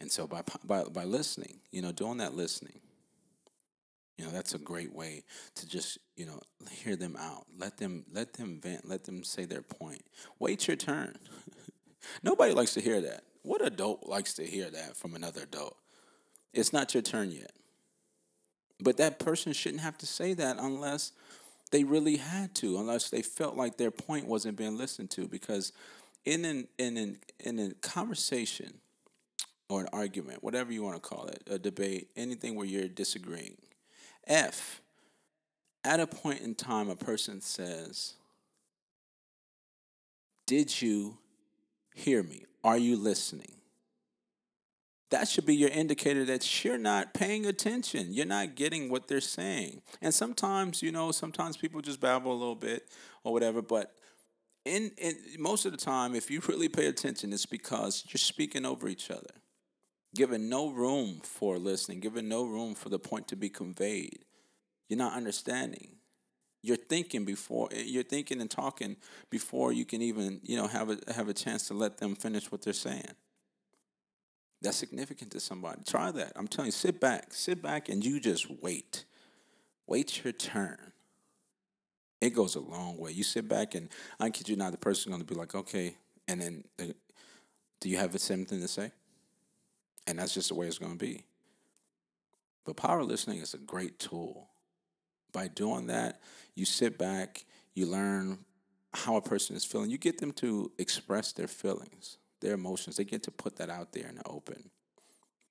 and 0.00 0.10
so 0.10 0.26
by 0.26 0.42
by 0.64 0.84
by 0.84 1.04
listening, 1.04 1.60
you 1.70 1.82
know, 1.82 1.92
doing 1.92 2.18
that 2.18 2.34
listening, 2.34 2.80
you 4.20 4.24
know, 4.24 4.32
that's 4.32 4.54
a 4.54 4.58
great 4.58 4.94
way 4.94 5.24
to 5.54 5.66
just 5.66 5.98
you 6.14 6.26
know 6.26 6.40
hear 6.70 6.94
them 6.94 7.16
out, 7.18 7.46
let 7.58 7.78
them 7.78 8.04
let 8.12 8.34
them 8.34 8.60
vent, 8.62 8.86
let 8.88 9.04
them 9.04 9.24
say 9.24 9.44
their 9.46 9.62
point. 9.62 10.02
Wait 10.38 10.68
your 10.68 10.76
turn. 10.76 11.16
Nobody 12.22 12.52
likes 12.52 12.74
to 12.74 12.80
hear 12.80 13.00
that. 13.00 13.24
What 13.42 13.64
adult 13.64 14.06
likes 14.06 14.34
to 14.34 14.44
hear 14.44 14.68
that 14.70 14.96
from 14.96 15.14
another 15.14 15.42
adult? 15.42 15.76
It's 16.52 16.72
not 16.72 16.94
your 16.94 17.02
turn 17.02 17.30
yet. 17.30 17.52
But 18.82 18.96
that 18.96 19.18
person 19.18 19.52
shouldn't 19.52 19.82
have 19.82 19.98
to 19.98 20.06
say 20.06 20.34
that 20.34 20.56
unless 20.58 21.12
they 21.70 21.84
really 21.84 22.16
had 22.16 22.54
to, 22.56 22.78
unless 22.78 23.10
they 23.10 23.22
felt 23.22 23.56
like 23.56 23.76
their 23.76 23.90
point 23.90 24.26
wasn't 24.26 24.56
being 24.56 24.76
listened 24.76 25.10
to. 25.12 25.28
Because 25.28 25.72
in 26.24 26.44
an 26.44 26.68
in 26.78 26.96
an 26.96 27.18
in 27.38 27.58
a 27.58 27.74
conversation 27.74 28.74
or 29.68 29.82
an 29.82 29.88
argument, 29.92 30.42
whatever 30.42 30.72
you 30.72 30.82
want 30.82 30.96
to 30.96 31.00
call 31.00 31.26
it, 31.26 31.42
a 31.48 31.58
debate, 31.58 32.08
anything 32.16 32.56
where 32.56 32.66
you're 32.66 32.88
disagreeing, 32.88 33.56
F, 34.26 34.80
at 35.84 36.00
a 36.00 36.06
point 36.06 36.40
in 36.40 36.54
time, 36.54 36.88
a 36.90 36.96
person 36.96 37.40
says, 37.40 38.14
Did 40.46 40.82
you 40.82 41.18
hear 41.94 42.22
me? 42.22 42.44
Are 42.64 42.78
you 42.78 42.96
listening? 42.96 43.59
That 45.10 45.28
should 45.28 45.44
be 45.44 45.56
your 45.56 45.70
indicator 45.70 46.24
that 46.24 46.64
you're 46.64 46.78
not 46.78 47.14
paying 47.14 47.44
attention. 47.46 48.12
You're 48.12 48.26
not 48.26 48.54
getting 48.54 48.88
what 48.88 49.08
they're 49.08 49.20
saying. 49.20 49.82
And 50.00 50.14
sometimes, 50.14 50.82
you 50.82 50.92
know, 50.92 51.10
sometimes 51.10 51.56
people 51.56 51.80
just 51.80 52.00
babble 52.00 52.32
a 52.32 52.34
little 52.34 52.54
bit 52.54 52.88
or 53.24 53.32
whatever, 53.32 53.60
but 53.60 53.92
in, 54.64 54.92
in 54.98 55.16
most 55.38 55.64
of 55.64 55.72
the 55.72 55.78
time, 55.78 56.14
if 56.14 56.30
you 56.30 56.40
really 56.48 56.68
pay 56.68 56.86
attention, 56.86 57.32
it's 57.32 57.46
because 57.46 58.04
you're 58.08 58.18
speaking 58.18 58.64
over 58.64 58.88
each 58.88 59.10
other, 59.10 59.34
giving 60.14 60.48
no 60.48 60.70
room 60.70 61.20
for 61.24 61.58
listening, 61.58 62.00
giving 62.00 62.28
no 62.28 62.44
room 62.44 62.74
for 62.74 62.88
the 62.88 62.98
point 62.98 63.26
to 63.28 63.36
be 63.36 63.48
conveyed. 63.48 64.24
You're 64.88 64.98
not 64.98 65.14
understanding. 65.14 65.96
You're 66.62 66.76
thinking 66.76 67.24
before 67.24 67.70
you're 67.72 68.02
thinking 68.02 68.40
and 68.42 68.50
talking 68.50 68.96
before 69.30 69.72
you 69.72 69.86
can 69.86 70.02
even, 70.02 70.40
you 70.42 70.56
know, 70.56 70.66
have 70.66 70.90
a 70.90 70.98
have 71.14 71.28
a 71.28 71.32
chance 71.32 71.68
to 71.68 71.74
let 71.74 71.96
them 71.96 72.14
finish 72.14 72.52
what 72.52 72.62
they're 72.62 72.74
saying. 72.74 73.14
That's 74.62 74.76
significant 74.76 75.30
to 75.32 75.40
somebody. 75.40 75.82
Try 75.86 76.10
that. 76.10 76.32
I'm 76.36 76.46
telling 76.46 76.66
you, 76.66 76.72
sit 76.72 77.00
back. 77.00 77.32
Sit 77.32 77.62
back 77.62 77.88
and 77.88 78.04
you 78.04 78.20
just 78.20 78.50
wait. 78.62 79.04
Wait 79.86 80.22
your 80.22 80.32
turn. 80.32 80.92
It 82.20 82.30
goes 82.30 82.54
a 82.54 82.60
long 82.60 82.98
way. 82.98 83.12
You 83.12 83.22
sit 83.22 83.48
back 83.48 83.74
and 83.74 83.88
I 84.18 84.28
kid 84.30 84.48
you 84.48 84.56
not, 84.56 84.72
the 84.72 84.78
person's 84.78 85.06
going 85.06 85.26
to 85.26 85.26
be 85.26 85.34
like, 85.34 85.54
okay. 85.54 85.96
And 86.28 86.40
then, 86.40 86.64
do 87.80 87.88
you 87.88 87.96
have 87.96 88.12
the 88.12 88.18
same 88.18 88.44
thing 88.44 88.60
to 88.60 88.68
say? 88.68 88.92
And 90.06 90.18
that's 90.18 90.34
just 90.34 90.48
the 90.48 90.54
way 90.54 90.66
it's 90.66 90.78
going 90.78 90.92
to 90.92 90.98
be. 90.98 91.24
But 92.64 92.76
power 92.76 93.02
listening 93.02 93.40
is 93.40 93.54
a 93.54 93.58
great 93.58 93.98
tool. 93.98 94.48
By 95.32 95.48
doing 95.48 95.86
that, 95.86 96.20
you 96.54 96.64
sit 96.66 96.98
back, 96.98 97.44
you 97.74 97.86
learn 97.86 98.44
how 98.92 99.16
a 99.16 99.22
person 99.22 99.56
is 99.56 99.64
feeling. 99.64 99.90
You 99.90 99.98
get 99.98 100.18
them 100.18 100.32
to 100.32 100.70
express 100.78 101.32
their 101.32 101.46
feelings, 101.46 102.18
their 102.40 102.54
emotions. 102.54 102.96
They 102.96 103.04
get 103.04 103.22
to 103.24 103.30
put 103.30 103.56
that 103.56 103.70
out 103.70 103.92
there 103.92 104.08
in 104.08 104.16
the 104.16 104.26
open. 104.26 104.70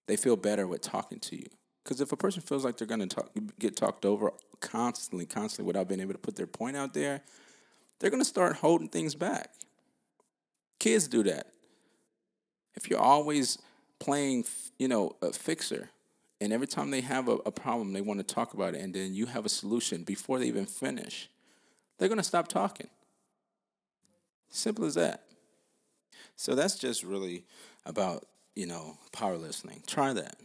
They 0.08 0.16
feel 0.16 0.36
better 0.36 0.68
with 0.68 0.82
talking 0.82 1.20
to 1.20 1.36
you. 1.36 1.48
Because 1.84 2.02
if 2.02 2.12
a 2.12 2.18
person 2.18 2.42
feels 2.42 2.66
like 2.66 2.78
they're 2.78 2.88
going 2.88 3.08
to 3.08 3.26
get 3.60 3.76
talked 3.76 4.06
over 4.06 4.34
constantly, 4.60 5.26
constantly 5.26 5.68
without 5.68 5.88
being 5.88 6.02
able 6.02 6.14
to 6.14 6.20
put 6.20 6.36
their 6.36 6.48
point 6.48 6.76
out 6.76 6.94
there, 6.94 7.22
they're 8.00 8.10
going 8.10 8.22
to 8.22 8.26
start 8.26 8.58
holding 8.58 8.90
things 8.90 9.16
back. 9.16 9.52
Kids 10.80 11.08
do 11.08 11.24
that. 11.24 11.48
If 12.76 12.90
you're 12.90 13.00
always 13.00 13.58
playing, 14.00 14.46
you 14.78 14.88
know, 14.88 15.16
a 15.22 15.32
fixer, 15.34 15.90
and 16.42 16.54
every 16.54 16.68
time 16.68 16.92
they 16.92 17.02
have 17.02 17.28
a, 17.28 17.38
a 17.46 17.52
problem, 17.52 17.92
they 17.92 18.02
want 18.02 18.20
to 18.20 18.36
talk 18.36 18.54
about 18.54 18.76
it, 18.76 18.82
and 18.82 18.94
then 18.94 19.14
you 19.14 19.26
have 19.26 19.46
a 19.46 19.50
solution 19.50 20.04
before 20.04 20.40
they 20.40 20.46
even 20.46 20.66
finish, 20.66 21.30
they're 21.98 22.08
going 22.08 22.18
to 22.18 22.24
stop 22.24 22.48
talking. 22.48 22.88
Simple 24.50 24.86
as 24.86 24.96
that. 24.96 25.24
So 26.40 26.56
that's 26.56 26.80
just 26.80 27.04
really 27.04 27.44
about, 27.86 28.26
you 28.56 28.66
know, 28.66 28.98
power 29.12 29.36
listening. 29.36 29.84
Try 29.86 30.14
that. 30.14 30.38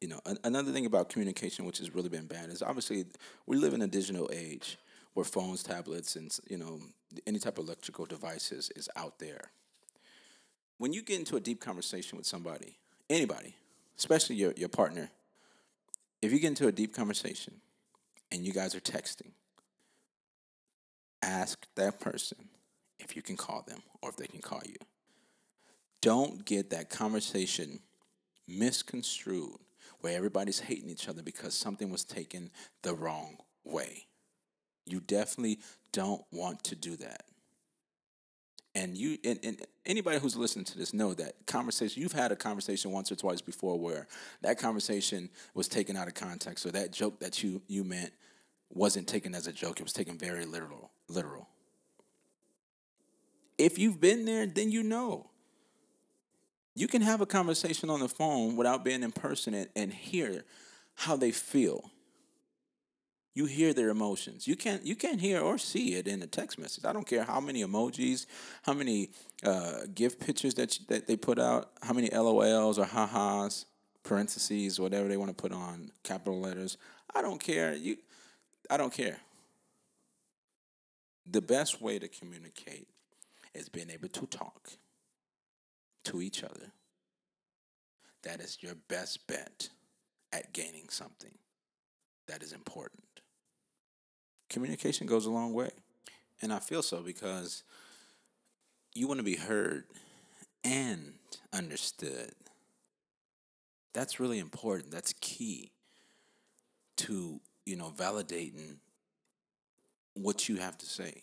You 0.00 0.08
know, 0.08 0.20
another 0.42 0.72
thing 0.72 0.84
about 0.84 1.10
communication, 1.10 1.64
which 1.64 1.78
has 1.78 1.94
really 1.94 2.08
been 2.08 2.26
bad, 2.26 2.50
is 2.50 2.60
obviously 2.60 3.06
we 3.46 3.56
live 3.56 3.72
in 3.72 3.80
a 3.80 3.86
digital 3.86 4.28
age 4.32 4.78
where 5.14 5.22
phones, 5.22 5.62
tablets, 5.62 6.16
and 6.16 6.36
you 6.50 6.56
know 6.56 6.80
any 7.24 7.38
type 7.38 7.56
of 7.56 7.66
electrical 7.66 8.04
devices 8.04 8.72
is 8.74 8.88
out 8.96 9.20
there. 9.20 9.52
When 10.78 10.92
you 10.92 11.02
get 11.02 11.20
into 11.20 11.36
a 11.36 11.40
deep 11.40 11.60
conversation 11.60 12.18
with 12.18 12.26
somebody, 12.26 12.76
anybody, 13.08 13.54
especially 13.96 14.34
your, 14.34 14.54
your 14.56 14.68
partner, 14.68 15.08
if 16.20 16.32
you 16.32 16.40
get 16.40 16.48
into 16.48 16.66
a 16.66 16.72
deep 16.72 16.92
conversation 16.92 17.60
and 18.32 18.44
you 18.44 18.52
guys 18.52 18.74
are 18.74 18.80
texting, 18.80 19.30
ask 21.22 21.64
that 21.76 22.00
person 22.00 22.48
if 22.98 23.14
you 23.14 23.22
can 23.22 23.36
call 23.36 23.62
them 23.68 23.78
or 24.02 24.10
if 24.10 24.16
they 24.16 24.26
can 24.26 24.40
call 24.40 24.62
you. 24.66 24.74
Don't 26.00 26.44
get 26.44 26.70
that 26.70 26.90
conversation 26.90 27.80
misconstrued 28.46 29.58
where 30.00 30.16
everybody's 30.16 30.60
hating 30.60 30.88
each 30.88 31.08
other 31.08 31.22
because 31.22 31.54
something 31.54 31.90
was 31.90 32.04
taken 32.04 32.50
the 32.82 32.94
wrong 32.94 33.36
way. 33.64 34.06
You 34.86 35.00
definitely 35.00 35.58
don't 35.92 36.22
want 36.32 36.64
to 36.64 36.76
do 36.76 36.96
that. 36.96 37.24
And 38.74 38.96
you 38.96 39.18
and, 39.24 39.40
and 39.42 39.66
anybody 39.86 40.18
who's 40.18 40.36
listening 40.36 40.64
to 40.66 40.78
this 40.78 40.94
know 40.94 41.12
that 41.14 41.34
conversation 41.46 42.00
you've 42.00 42.12
had 42.12 42.30
a 42.30 42.36
conversation 42.36 42.92
once 42.92 43.10
or 43.10 43.16
twice 43.16 43.40
before 43.40 43.78
where 43.78 44.06
that 44.42 44.58
conversation 44.58 45.30
was 45.54 45.66
taken 45.66 45.96
out 45.96 46.06
of 46.06 46.14
context 46.14 46.64
or 46.64 46.70
that 46.72 46.92
joke 46.92 47.18
that 47.18 47.42
you 47.42 47.60
you 47.66 47.82
meant 47.82 48.12
wasn't 48.72 49.08
taken 49.08 49.34
as 49.34 49.46
a 49.46 49.52
joke. 49.52 49.80
It 49.80 49.82
was 49.82 49.92
taken 49.92 50.16
very 50.16 50.44
literal 50.44 50.90
literal. 51.08 51.48
If 53.56 53.78
you've 53.78 54.00
been 54.00 54.24
there, 54.24 54.46
then 54.46 54.70
you 54.70 54.84
know. 54.84 55.30
You 56.78 56.86
can 56.86 57.02
have 57.02 57.20
a 57.20 57.26
conversation 57.26 57.90
on 57.90 57.98
the 57.98 58.08
phone 58.08 58.54
without 58.54 58.84
being 58.84 59.02
in 59.02 59.10
person 59.10 59.52
and, 59.52 59.68
and 59.74 59.92
hear 59.92 60.44
how 60.94 61.16
they 61.16 61.32
feel 61.32 61.90
you 63.34 63.46
hear 63.46 63.72
their 63.72 63.88
emotions. 63.88 64.48
You 64.48 64.56
can't 64.56 64.84
you 64.84 64.96
can't 64.96 65.20
hear 65.20 65.40
or 65.40 65.58
see 65.58 65.94
it 65.94 66.08
in 66.08 66.22
a 66.22 66.26
text 66.26 66.58
message. 66.58 66.84
I 66.84 66.92
don't 66.92 67.06
care 67.06 67.22
how 67.22 67.40
many 67.40 67.62
emojis, 67.62 68.26
how 68.62 68.74
many 68.74 69.10
uh, 69.44 69.82
GIF 69.94 70.18
pictures 70.18 70.54
that 70.54 70.76
you, 70.78 70.86
that 70.88 71.06
they 71.06 71.16
put 71.16 71.38
out, 71.38 71.70
how 71.82 71.92
many 71.92 72.08
LOLs 72.10 72.78
or 72.78 72.84
ha-has, 72.84 73.66
parentheses, 74.02 74.80
whatever 74.80 75.08
they 75.08 75.16
want 75.16 75.30
to 75.30 75.40
put 75.40 75.52
on 75.52 75.92
capital 76.02 76.40
letters. 76.40 76.78
I 77.14 77.22
don't 77.22 77.40
care. 77.40 77.74
You, 77.74 77.98
I 78.68 78.76
don't 78.76 78.92
care. 78.92 79.18
The 81.30 81.42
best 81.42 81.80
way 81.80 82.00
to 82.00 82.08
communicate 82.08 82.88
is 83.54 83.68
being 83.68 83.90
able 83.90 84.08
to 84.08 84.26
talk 84.26 84.70
to 86.04 86.22
each 86.22 86.42
other. 86.42 86.72
That 88.22 88.40
is 88.40 88.58
your 88.60 88.74
best 88.74 89.26
bet 89.26 89.68
at 90.32 90.52
gaining 90.52 90.88
something 90.88 91.38
that 92.26 92.42
is 92.42 92.52
important 92.52 93.08
communication 94.48 95.06
goes 95.06 95.26
a 95.26 95.30
long 95.30 95.52
way. 95.52 95.70
And 96.40 96.52
I 96.52 96.58
feel 96.58 96.82
so 96.82 97.00
because 97.00 97.64
you 98.94 99.08
want 99.08 99.18
to 99.18 99.24
be 99.24 99.36
heard 99.36 99.84
and 100.64 101.14
understood. 101.52 102.32
That's 103.92 104.20
really 104.20 104.38
important. 104.38 104.90
That's 104.90 105.14
key 105.20 105.72
to, 106.98 107.40
you 107.64 107.76
know, 107.76 107.92
validating 107.96 108.76
what 110.14 110.48
you 110.48 110.56
have 110.56 110.78
to 110.78 110.86
say. 110.86 111.22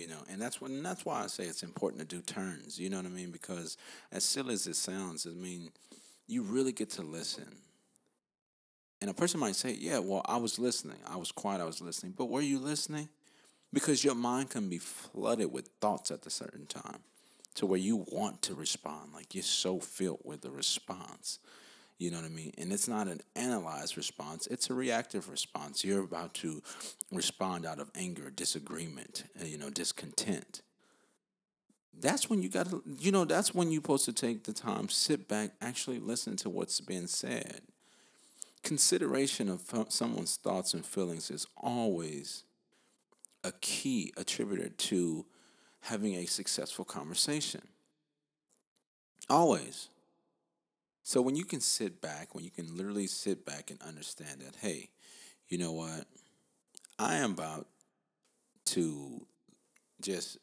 You 0.00 0.08
know, 0.08 0.22
and 0.30 0.40
that's 0.40 0.60
when 0.60 0.82
that's 0.82 1.04
why 1.04 1.22
I 1.22 1.26
say 1.26 1.44
it's 1.44 1.62
important 1.62 2.00
to 2.00 2.16
do 2.16 2.22
turns. 2.22 2.78
You 2.78 2.90
know 2.90 2.96
what 2.96 3.06
I 3.06 3.10
mean? 3.10 3.30
Because 3.30 3.76
as 4.10 4.24
silly 4.24 4.54
as 4.54 4.66
it 4.66 4.76
sounds, 4.76 5.26
I 5.26 5.30
mean, 5.30 5.70
you 6.26 6.42
really 6.42 6.72
get 6.72 6.90
to 6.90 7.02
listen 7.02 7.46
and 9.00 9.10
a 9.10 9.14
person 9.14 9.40
might 9.40 9.56
say, 9.56 9.72
Yeah, 9.72 9.98
well, 9.98 10.22
I 10.26 10.36
was 10.36 10.58
listening. 10.58 10.98
I 11.06 11.16
was 11.16 11.32
quiet. 11.32 11.60
I 11.60 11.64
was 11.64 11.80
listening. 11.80 12.14
But 12.16 12.26
were 12.26 12.40
you 12.40 12.58
listening? 12.58 13.08
Because 13.72 14.04
your 14.04 14.14
mind 14.14 14.50
can 14.50 14.68
be 14.68 14.78
flooded 14.78 15.52
with 15.52 15.70
thoughts 15.80 16.10
at 16.10 16.26
a 16.26 16.30
certain 16.30 16.66
time 16.66 16.98
to 17.54 17.66
where 17.66 17.78
you 17.78 18.04
want 18.10 18.42
to 18.42 18.54
respond. 18.54 19.12
Like 19.14 19.34
you're 19.34 19.42
so 19.42 19.78
filled 19.78 20.20
with 20.24 20.42
the 20.42 20.50
response. 20.50 21.38
You 22.00 22.10
know 22.10 22.16
what 22.16 22.26
I 22.26 22.30
mean? 22.30 22.52
And 22.58 22.72
it's 22.72 22.88
not 22.88 23.06
an 23.06 23.20
analyzed 23.36 23.96
response, 23.96 24.48
it's 24.48 24.70
a 24.70 24.74
reactive 24.74 25.28
response. 25.28 25.84
You're 25.84 26.02
about 26.02 26.34
to 26.34 26.62
respond 27.12 27.64
out 27.64 27.78
of 27.78 27.92
anger, 27.94 28.30
disagreement, 28.30 29.24
uh, 29.40 29.44
you 29.44 29.58
know, 29.58 29.70
discontent. 29.70 30.62
That's 31.96 32.28
when 32.28 32.42
you 32.42 32.48
got 32.48 32.70
to, 32.70 32.82
you 32.98 33.12
know, 33.12 33.24
that's 33.24 33.54
when 33.54 33.70
you're 33.70 33.82
supposed 33.82 34.06
to 34.06 34.12
take 34.12 34.44
the 34.44 34.52
time, 34.52 34.88
sit 34.88 35.28
back, 35.28 35.50
actually 35.60 36.00
listen 36.00 36.34
to 36.36 36.48
what's 36.48 36.80
being 36.80 37.06
said 37.06 37.60
consideration 38.62 39.48
of 39.48 39.62
someone's 39.88 40.36
thoughts 40.36 40.74
and 40.74 40.84
feelings 40.84 41.30
is 41.30 41.46
always 41.56 42.44
a 43.42 43.52
key 43.60 44.12
attributor 44.16 44.68
to 44.68 45.24
having 45.82 46.14
a 46.14 46.26
successful 46.26 46.84
conversation. 46.84 47.62
Always. 49.28 49.88
So 51.02 51.20
when 51.22 51.36
you 51.36 51.44
can 51.44 51.60
sit 51.60 52.00
back, 52.00 52.34
when 52.34 52.44
you 52.44 52.50
can 52.50 52.76
literally 52.76 53.06
sit 53.06 53.44
back 53.44 53.70
and 53.70 53.80
understand 53.82 54.40
that, 54.40 54.56
hey, 54.60 54.90
you 55.48 55.58
know 55.58 55.72
what? 55.72 56.04
I 56.98 57.16
am 57.16 57.32
about 57.32 57.66
to 58.66 59.26
just 60.00 60.38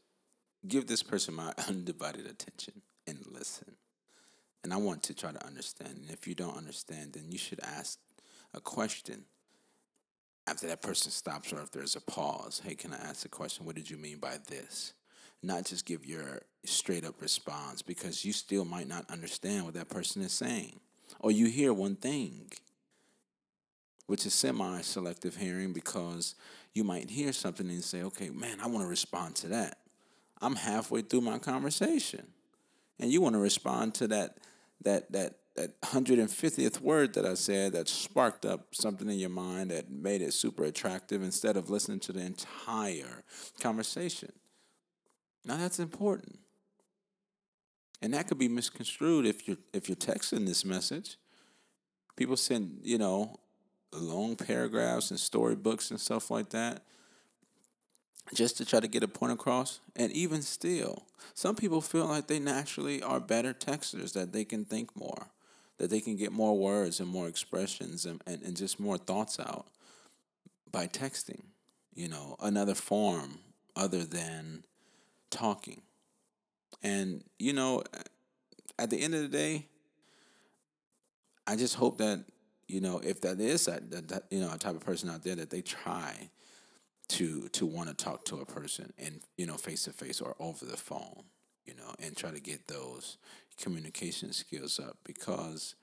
give 0.68 0.88
this 0.88 1.04
person 1.04 1.36
my 1.36 1.54
undivided 1.68 2.26
attention 2.26 2.82
and 3.06 3.20
listen. 3.32 3.76
And 4.64 4.74
I 4.74 4.78
want 4.78 5.04
to 5.04 5.14
try 5.14 5.32
to 5.32 5.46
understand. 5.46 5.98
And 6.02 6.12
if 6.12 6.28
you 6.28 6.36
don't 6.36 6.58
understand, 6.58 7.14
then 7.14 7.26
you 7.30 7.38
should 7.38 7.60
ask 7.64 8.00
a 8.54 8.60
question 8.60 9.24
after 10.48 10.68
that 10.68 10.82
person 10.82 11.12
stops 11.12 11.54
or 11.54 11.62
if 11.62 11.72
there's 11.72 11.96
a 11.96 12.02
pause. 12.02 12.62
Hey, 12.64 12.76
can 12.76 12.94
I 12.94 12.98
ask 12.98 13.26
a 13.26 13.30
question? 13.30 13.66
What 13.66 13.76
did 13.76 13.90
you 13.90 13.98
mean 13.98 14.18
by 14.18 14.38
this? 14.50 14.94
Not 15.44 15.66
just 15.66 15.86
give 15.86 16.06
your 16.06 16.42
straight 16.68 17.06
up 17.06 17.22
response 17.22 17.82
because 17.82 18.26
you 18.26 18.34
still 18.34 18.66
might 18.66 18.88
not 18.88 19.10
understand 19.10 19.66
what 19.66 19.74
that 19.76 19.90
person 19.90 20.22
is 20.22 20.32
saying. 20.32 20.80
Or 21.20 21.32
you 21.32 21.48
hear 21.48 21.74
one 21.74 21.96
thing, 21.96 22.52
which 24.08 24.26
is 24.26 24.34
semi 24.34 24.82
selective 24.82 25.36
hearing 25.36 25.74
because 25.74 26.36
you 26.74 26.84
might 26.84 27.10
hear 27.10 27.34
something 27.34 27.68
and 27.70 27.84
say, 27.84 28.04
okay, 28.04 28.30
man, 28.30 28.60
I 28.62 28.68
want 28.68 28.84
to 28.84 28.90
respond 28.90 29.36
to 29.38 29.48
that. 29.50 29.80
I'm 30.42 30.56
halfway 30.56 31.02
through 31.02 31.22
my 31.22 31.40
conversation. 31.40 32.28
And 33.00 33.12
you 33.12 33.22
want 33.22 33.34
to 33.34 33.40
respond 33.40 33.96
to 33.96 34.08
that 34.10 34.38
that 34.84 35.12
that 35.12 35.36
that 35.56 35.82
150th 35.82 36.82
word 36.82 37.16
that 37.16 37.26
I 37.26 37.34
said 37.34 37.74
that 37.74 37.88
sparked 37.88 38.46
up 38.46 38.76
something 38.76 39.10
in 39.10 39.18
your 39.18 39.30
mind 39.32 39.72
that 39.72 39.90
made 39.90 40.22
it 40.22 40.34
super 40.34 40.64
attractive 40.66 41.24
instead 41.24 41.58
of 41.58 41.72
listening 41.72 42.00
to 42.02 42.14
the 42.14 42.22
entire 42.22 43.24
conversation. 43.60 44.32
Now 45.44 45.58
that's 45.58 45.80
important. 45.80 46.38
And 48.02 48.14
that 48.14 48.28
could 48.28 48.38
be 48.38 48.48
misconstrued 48.48 49.26
if 49.26 49.48
you're 49.48 49.58
if 49.74 49.90
you're 49.90 49.96
texting 49.96 50.46
this 50.46 50.64
message. 50.64 51.18
People 52.16 52.38
send, 52.38 52.80
you 52.84 52.98
know, 52.98 53.40
long 53.92 54.36
paragraphs 54.36 55.12
and 55.12 55.20
storybooks 55.20 55.92
and 55.92 56.00
stuff 56.00 56.30
like 56.32 56.50
that 56.50 56.84
just 58.34 58.58
to 58.58 58.66
try 58.66 58.80
to 58.80 58.88
get 58.88 59.04
a 59.04 59.08
point 59.08 59.32
across. 59.32 59.80
And 59.96 60.12
even 60.12 60.42
still, 60.42 61.06
some 61.34 61.56
people 61.56 61.82
feel 61.82 62.06
like 62.06 62.28
they 62.28 62.40
naturally 62.40 63.02
are 63.02 63.20
better 63.20 63.54
texters, 63.54 64.14
that 64.14 64.34
they 64.34 64.44
can 64.44 64.66
think 64.66 64.96
more 64.96 65.30
that 65.78 65.90
they 65.90 66.02
can 66.02 66.16
get 66.16 66.32
more 66.32 66.58
words 66.58 67.00
and 67.00 67.10
more 67.10 67.28
expressions 67.28 68.06
and, 68.06 68.22
and, 68.26 68.42
and 68.42 68.58
just 68.58 68.80
more 68.80 68.98
thoughts 68.98 69.40
out 69.40 69.68
by 70.72 70.88
texting, 70.88 71.42
you 71.94 72.08
know, 72.08 72.36
another 72.42 72.76
form 72.76 73.40
other 73.76 74.04
than 74.04 74.64
talking. 75.30 75.82
And, 76.84 77.24
you 77.40 77.54
know, 77.54 77.84
at 78.78 78.90
the 78.90 79.02
end 79.02 79.16
of 79.16 79.22
the 79.22 79.28
day, 79.28 79.68
I 81.46 81.56
just 81.56 81.76
hope 81.76 81.98
that 81.98 82.26
you 82.68 82.82
know, 82.82 83.00
if 83.04 83.22
that 83.22 83.40
is 83.40 83.66
that, 83.66 83.90
that, 83.92 84.08
that 84.10 84.24
you 84.30 84.40
know 84.40 84.52
a 84.52 84.58
type 84.58 84.76
of 84.76 84.82
person 84.82 85.10
out 85.10 85.24
there 85.24 85.36
that 85.36 85.50
they 85.50 85.62
try 85.62 86.30
to 87.10 87.48
to 87.50 87.66
want 87.66 87.88
to 87.88 87.96
talk 87.96 88.26
to 88.26 88.38
a 88.38 88.46
person 88.46 88.92
and 88.98 89.22
you 89.38 89.46
know 89.46 89.56
face 89.56 89.84
to 89.84 89.94
face 89.94 90.20
or 90.20 90.36
over 90.40 90.66
the 90.66 90.78
phone, 90.78 91.24
you 91.66 91.74
know, 91.76 91.94
and 92.00 92.16
try 92.16 92.32
to 92.32 92.42
get 92.42 92.68
those 92.68 93.18
communication 93.62 94.34
skills 94.34 94.80
up 94.80 94.98
because 95.06 95.76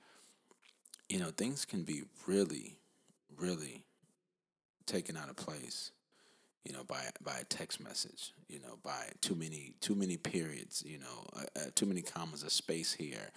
you 1.09 1.19
know 1.19 1.31
things 1.31 1.65
can 1.65 1.83
be 1.83 2.03
really, 2.27 2.77
really 3.37 3.83
taken 4.85 5.17
out 5.17 5.29
of 5.29 5.35
place 5.35 5.91
you 6.65 6.73
know, 6.73 6.83
by 6.83 7.01
by 7.23 7.37
a 7.39 7.45
text 7.45 7.79
message, 7.79 8.33
you 8.49 8.59
know, 8.59 8.77
by 8.83 9.09
too 9.21 9.35
many 9.35 9.73
too 9.81 9.95
many 9.95 10.17
periods, 10.17 10.83
you 10.85 10.97
know, 10.97 11.25
uh, 11.35 11.59
uh, 11.59 11.69
too 11.75 11.85
many 11.85 12.01
commas, 12.01 12.43
a 12.43 12.49
space 12.49 12.93
here, 12.93 13.29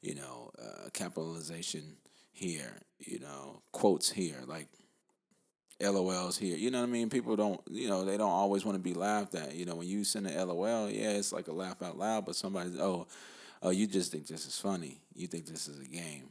you 0.00 0.14
know, 0.14 0.50
uh, 0.58 0.88
capitalization 0.92 1.96
here, 2.32 2.80
you 2.98 3.18
know, 3.18 3.60
quotes 3.72 4.10
here, 4.10 4.38
like 4.46 4.68
LOLs 5.80 6.38
here. 6.38 6.56
You 6.56 6.70
know 6.70 6.80
what 6.80 6.88
I 6.88 6.92
mean? 6.92 7.10
People 7.10 7.36
don't, 7.36 7.60
you 7.70 7.88
know, 7.88 8.04
they 8.04 8.16
don't 8.16 8.30
always 8.30 8.64
want 8.64 8.76
to 8.76 8.82
be 8.82 8.94
laughed 8.94 9.34
at. 9.34 9.54
You 9.54 9.66
know, 9.66 9.74
when 9.74 9.88
you 9.88 10.04
send 10.04 10.26
an 10.26 10.48
LOL, 10.48 10.90
yeah, 10.90 11.10
it's 11.10 11.32
like 11.32 11.48
a 11.48 11.52
laugh 11.52 11.82
out 11.82 11.98
loud, 11.98 12.24
but 12.24 12.36
somebody's, 12.36 12.78
oh, 12.78 13.06
oh, 13.62 13.70
you 13.70 13.86
just 13.86 14.12
think 14.12 14.26
this 14.26 14.46
is 14.46 14.58
funny. 14.58 15.00
You 15.14 15.26
think 15.26 15.46
this 15.46 15.68
is 15.68 15.80
a 15.80 15.88
game, 15.88 16.28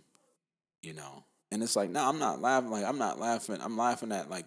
you 0.82 0.94
know. 0.94 1.24
And 1.52 1.62
it's 1.62 1.76
like, 1.76 1.90
no, 1.90 2.08
I'm 2.08 2.20
not 2.20 2.42
laughing. 2.42 2.72
Like 2.72 2.86
I'm 2.86 2.98
not 2.98 3.20
laughing. 3.20 3.58
I'm 3.62 3.78
laughing 3.78 4.12
at 4.12 4.30
like 4.30 4.46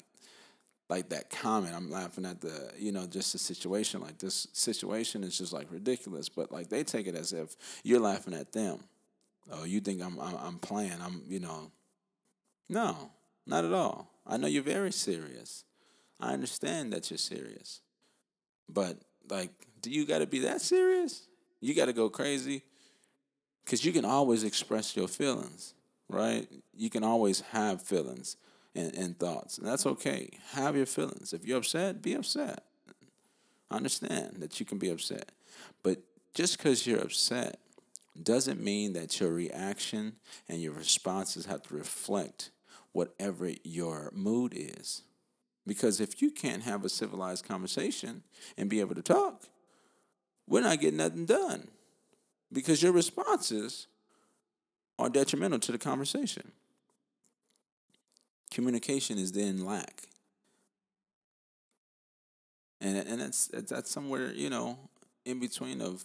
like 0.88 1.10
that 1.10 1.30
comment. 1.30 1.74
I'm 1.74 1.90
laughing 1.90 2.24
at 2.24 2.40
the, 2.40 2.72
you 2.78 2.92
know, 2.92 3.06
just 3.06 3.32
the 3.32 3.38
situation. 3.38 4.00
Like 4.00 4.18
this 4.18 4.48
situation 4.52 5.22
is 5.22 5.36
just 5.38 5.52
like 5.52 5.70
ridiculous, 5.70 6.28
but 6.28 6.50
like 6.50 6.68
they 6.68 6.84
take 6.84 7.06
it 7.06 7.14
as 7.14 7.32
if 7.32 7.56
you're 7.82 8.00
laughing 8.00 8.34
at 8.34 8.52
them. 8.52 8.80
Oh, 9.50 9.64
you 9.64 9.80
think 9.80 10.02
I'm 10.02 10.18
I'm, 10.18 10.36
I'm 10.36 10.58
playing? 10.58 10.98
I'm, 11.02 11.22
you 11.28 11.40
know. 11.40 11.70
No, 12.68 13.10
not 13.46 13.64
at 13.64 13.72
all. 13.72 14.10
I 14.26 14.36
know 14.36 14.46
you're 14.46 14.62
very 14.62 14.92
serious. 14.92 15.64
I 16.20 16.32
understand 16.32 16.92
that 16.92 17.10
you're 17.10 17.18
serious, 17.18 17.80
but 18.68 18.98
like, 19.30 19.50
do 19.80 19.90
you 19.90 20.04
got 20.04 20.18
to 20.18 20.26
be 20.26 20.40
that 20.40 20.60
serious? 20.60 21.28
You 21.60 21.74
got 21.74 21.86
to 21.86 21.92
go 21.92 22.10
crazy, 22.10 22.64
because 23.64 23.84
you 23.84 23.92
can 23.92 24.04
always 24.04 24.42
express 24.42 24.96
your 24.96 25.08
feelings, 25.08 25.74
right? 26.08 26.48
You 26.76 26.90
can 26.90 27.04
always 27.04 27.40
have 27.52 27.82
feelings 27.82 28.36
and, 28.78 28.94
and 28.94 29.18
thoughts. 29.18 29.58
And 29.58 29.66
that's 29.66 29.86
okay. 29.86 30.30
Have 30.52 30.76
your 30.76 30.86
feelings. 30.86 31.32
If 31.32 31.44
you're 31.44 31.58
upset, 31.58 32.00
be 32.00 32.14
upset. 32.14 32.64
Understand 33.70 34.36
that 34.38 34.60
you 34.60 34.66
can 34.66 34.78
be 34.78 34.90
upset. 34.90 35.32
But 35.82 35.98
just 36.34 36.56
because 36.56 36.86
you're 36.86 37.00
upset 37.00 37.58
doesn't 38.20 38.62
mean 38.62 38.92
that 38.94 39.20
your 39.20 39.32
reaction 39.32 40.16
and 40.48 40.62
your 40.62 40.72
responses 40.72 41.46
have 41.46 41.62
to 41.64 41.74
reflect 41.74 42.50
whatever 42.92 43.50
your 43.64 44.10
mood 44.14 44.54
is. 44.56 45.02
Because 45.66 46.00
if 46.00 46.22
you 46.22 46.30
can't 46.30 46.62
have 46.62 46.84
a 46.84 46.88
civilized 46.88 47.46
conversation 47.46 48.22
and 48.56 48.70
be 48.70 48.80
able 48.80 48.94
to 48.94 49.02
talk, 49.02 49.44
we're 50.46 50.62
not 50.62 50.80
getting 50.80 50.96
nothing 50.96 51.26
done. 51.26 51.68
Because 52.50 52.82
your 52.82 52.92
responses 52.92 53.86
are 54.98 55.10
detrimental 55.10 55.58
to 55.58 55.72
the 55.72 55.78
conversation 55.78 56.52
communication 58.50 59.18
is 59.18 59.32
then 59.32 59.64
lack. 59.64 60.02
And 62.80 62.96
and 62.96 63.20
that's 63.20 63.48
that's 63.48 63.90
somewhere 63.90 64.32
you 64.32 64.50
know 64.50 64.78
in 65.24 65.40
between 65.40 65.80
of 65.80 66.04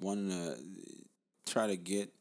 wanting 0.00 0.30
to 0.30 0.58
try 1.46 1.68
to 1.68 1.76
get 1.76 2.12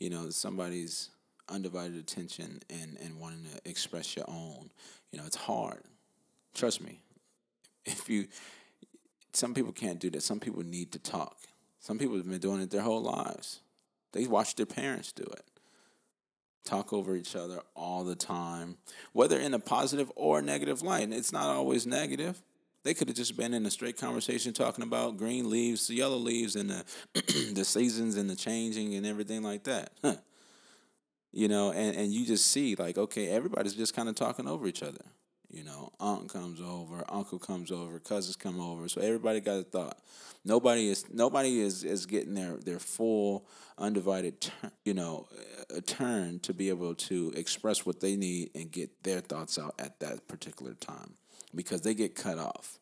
you 0.00 0.10
know 0.10 0.30
somebody's 0.30 1.10
undivided 1.48 1.96
attention 1.96 2.60
and 2.68 2.98
and 3.00 3.18
wanting 3.20 3.44
to 3.44 3.68
express 3.68 4.16
your 4.16 4.26
own. 4.28 4.70
You 5.12 5.20
know, 5.20 5.26
it's 5.26 5.36
hard. 5.36 5.82
Trust 6.54 6.82
me. 6.82 7.00
If 7.84 8.08
you 8.08 8.26
some 9.32 9.54
people 9.54 9.72
can't 9.72 9.98
do 9.98 10.10
that. 10.10 10.22
Some 10.22 10.40
people 10.40 10.62
need 10.62 10.92
to 10.92 10.98
talk. 10.98 11.36
Some 11.80 11.98
people 11.98 12.16
have 12.16 12.28
been 12.28 12.38
doing 12.38 12.60
it 12.60 12.70
their 12.70 12.82
whole 12.82 13.02
lives. 13.02 13.60
They 14.12 14.26
watch 14.26 14.56
their 14.56 14.66
parents 14.66 15.12
do 15.12 15.22
it 15.22 15.44
talk 16.64 16.92
over 16.92 17.16
each 17.16 17.34
other 17.34 17.60
all 17.74 18.04
the 18.04 18.14
time, 18.14 18.76
whether 19.12 19.38
in 19.38 19.54
a 19.54 19.58
positive 19.58 20.10
or 20.16 20.42
negative 20.42 20.82
light. 20.82 21.04
And 21.04 21.14
it's 21.14 21.32
not 21.32 21.46
always 21.46 21.86
negative. 21.86 22.40
They 22.84 22.94
could 22.94 23.08
have 23.08 23.16
just 23.16 23.36
been 23.36 23.54
in 23.54 23.64
a 23.64 23.70
straight 23.70 23.96
conversation 23.96 24.52
talking 24.52 24.82
about 24.82 25.16
green 25.16 25.48
leaves, 25.48 25.88
yellow 25.88 26.16
leaves, 26.16 26.56
and 26.56 26.70
the 26.70 26.84
the 27.54 27.64
seasons 27.64 28.16
and 28.16 28.28
the 28.28 28.36
changing 28.36 28.94
and 28.94 29.06
everything 29.06 29.42
like 29.42 29.64
that. 29.64 29.90
Huh. 30.02 30.16
You 31.34 31.48
know, 31.48 31.72
and, 31.72 31.96
and 31.96 32.12
you 32.12 32.26
just 32.26 32.48
see 32.48 32.74
like, 32.74 32.98
okay, 32.98 33.28
everybody's 33.28 33.72
just 33.72 33.96
kind 33.96 34.06
of 34.06 34.14
talking 34.14 34.46
over 34.46 34.66
each 34.66 34.82
other. 34.82 35.00
You 35.52 35.64
know, 35.64 35.92
aunt 36.00 36.30
comes 36.30 36.62
over, 36.62 37.04
uncle 37.10 37.38
comes 37.38 37.70
over, 37.70 37.98
cousins 37.98 38.36
come 38.36 38.58
over. 38.58 38.88
So 38.88 39.02
everybody 39.02 39.40
got 39.40 39.58
a 39.58 39.62
thought. 39.62 39.98
Nobody 40.46 40.88
is 40.88 41.04
nobody 41.12 41.60
is, 41.60 41.84
is 41.84 42.06
getting 42.06 42.34
their, 42.34 42.56
their 42.56 42.78
full 42.78 43.46
undivided 43.78 44.50
you 44.84 44.94
know 44.94 45.26
a 45.74 45.80
turn 45.80 46.38
to 46.40 46.54
be 46.54 46.68
able 46.68 46.94
to 46.94 47.32
express 47.36 47.84
what 47.84 48.00
they 48.00 48.16
need 48.16 48.50
and 48.54 48.70
get 48.70 49.02
their 49.02 49.20
thoughts 49.20 49.58
out 49.58 49.74
at 49.78 50.00
that 50.00 50.26
particular 50.26 50.72
time 50.74 51.14
because 51.54 51.82
they 51.82 51.92
get 51.92 52.14
cut 52.14 52.38
off. 52.38 52.78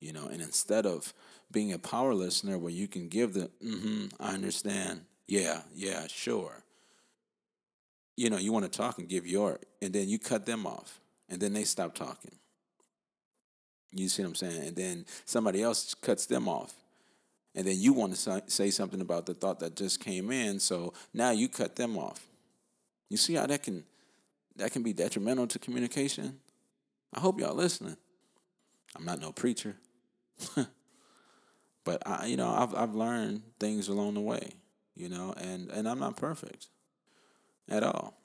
You 0.00 0.12
know, 0.12 0.26
and 0.26 0.42
instead 0.42 0.84
of 0.84 1.14
being 1.50 1.72
a 1.72 1.78
power 1.78 2.14
listener 2.14 2.58
where 2.58 2.70
you 2.70 2.86
can 2.86 3.08
give 3.08 3.32
the 3.32 3.50
mm-hmm, 3.64 4.08
I 4.20 4.34
understand, 4.34 5.00
yeah, 5.26 5.62
yeah, 5.74 6.06
sure. 6.06 6.64
You 8.14 8.28
know, 8.28 8.36
you 8.36 8.52
want 8.52 8.70
to 8.70 8.76
talk 8.76 8.98
and 8.98 9.08
give 9.08 9.26
your 9.26 9.58
and 9.80 9.94
then 9.94 10.10
you 10.10 10.18
cut 10.18 10.44
them 10.44 10.66
off 10.66 11.00
and 11.28 11.40
then 11.40 11.52
they 11.52 11.64
stop 11.64 11.94
talking. 11.94 12.32
You 13.92 14.08
see 14.08 14.22
what 14.22 14.28
I'm 14.28 14.34
saying? 14.34 14.68
And 14.68 14.76
then 14.76 15.06
somebody 15.24 15.62
else 15.62 15.94
cuts 15.94 16.26
them 16.26 16.48
off. 16.48 16.74
And 17.54 17.66
then 17.66 17.76
you 17.78 17.92
want 17.92 18.14
to 18.14 18.42
say 18.46 18.70
something 18.70 19.00
about 19.00 19.26
the 19.26 19.34
thought 19.34 19.60
that 19.60 19.74
just 19.74 20.00
came 20.00 20.30
in, 20.30 20.60
so 20.60 20.92
now 21.14 21.30
you 21.30 21.48
cut 21.48 21.76
them 21.76 21.96
off. 21.96 22.26
You 23.08 23.16
see 23.16 23.34
how 23.34 23.46
that 23.46 23.62
can 23.62 23.84
that 24.56 24.72
can 24.72 24.82
be 24.82 24.92
detrimental 24.92 25.46
to 25.48 25.58
communication? 25.58 26.40
I 27.14 27.20
hope 27.20 27.40
y'all 27.40 27.54
listening. 27.54 27.96
I'm 28.94 29.04
not 29.04 29.20
no 29.20 29.32
preacher. 29.32 29.76
but 31.84 32.06
I 32.06 32.26
you 32.26 32.36
know, 32.36 32.50
I've 32.50 32.74
I've 32.74 32.94
learned 32.94 33.42
things 33.58 33.88
along 33.88 34.14
the 34.14 34.20
way, 34.20 34.50
you 34.94 35.08
know, 35.08 35.34
and 35.36 35.70
and 35.70 35.88
I'm 35.88 35.98
not 35.98 36.16
perfect 36.16 36.66
at 37.68 37.82
all. 37.82 38.17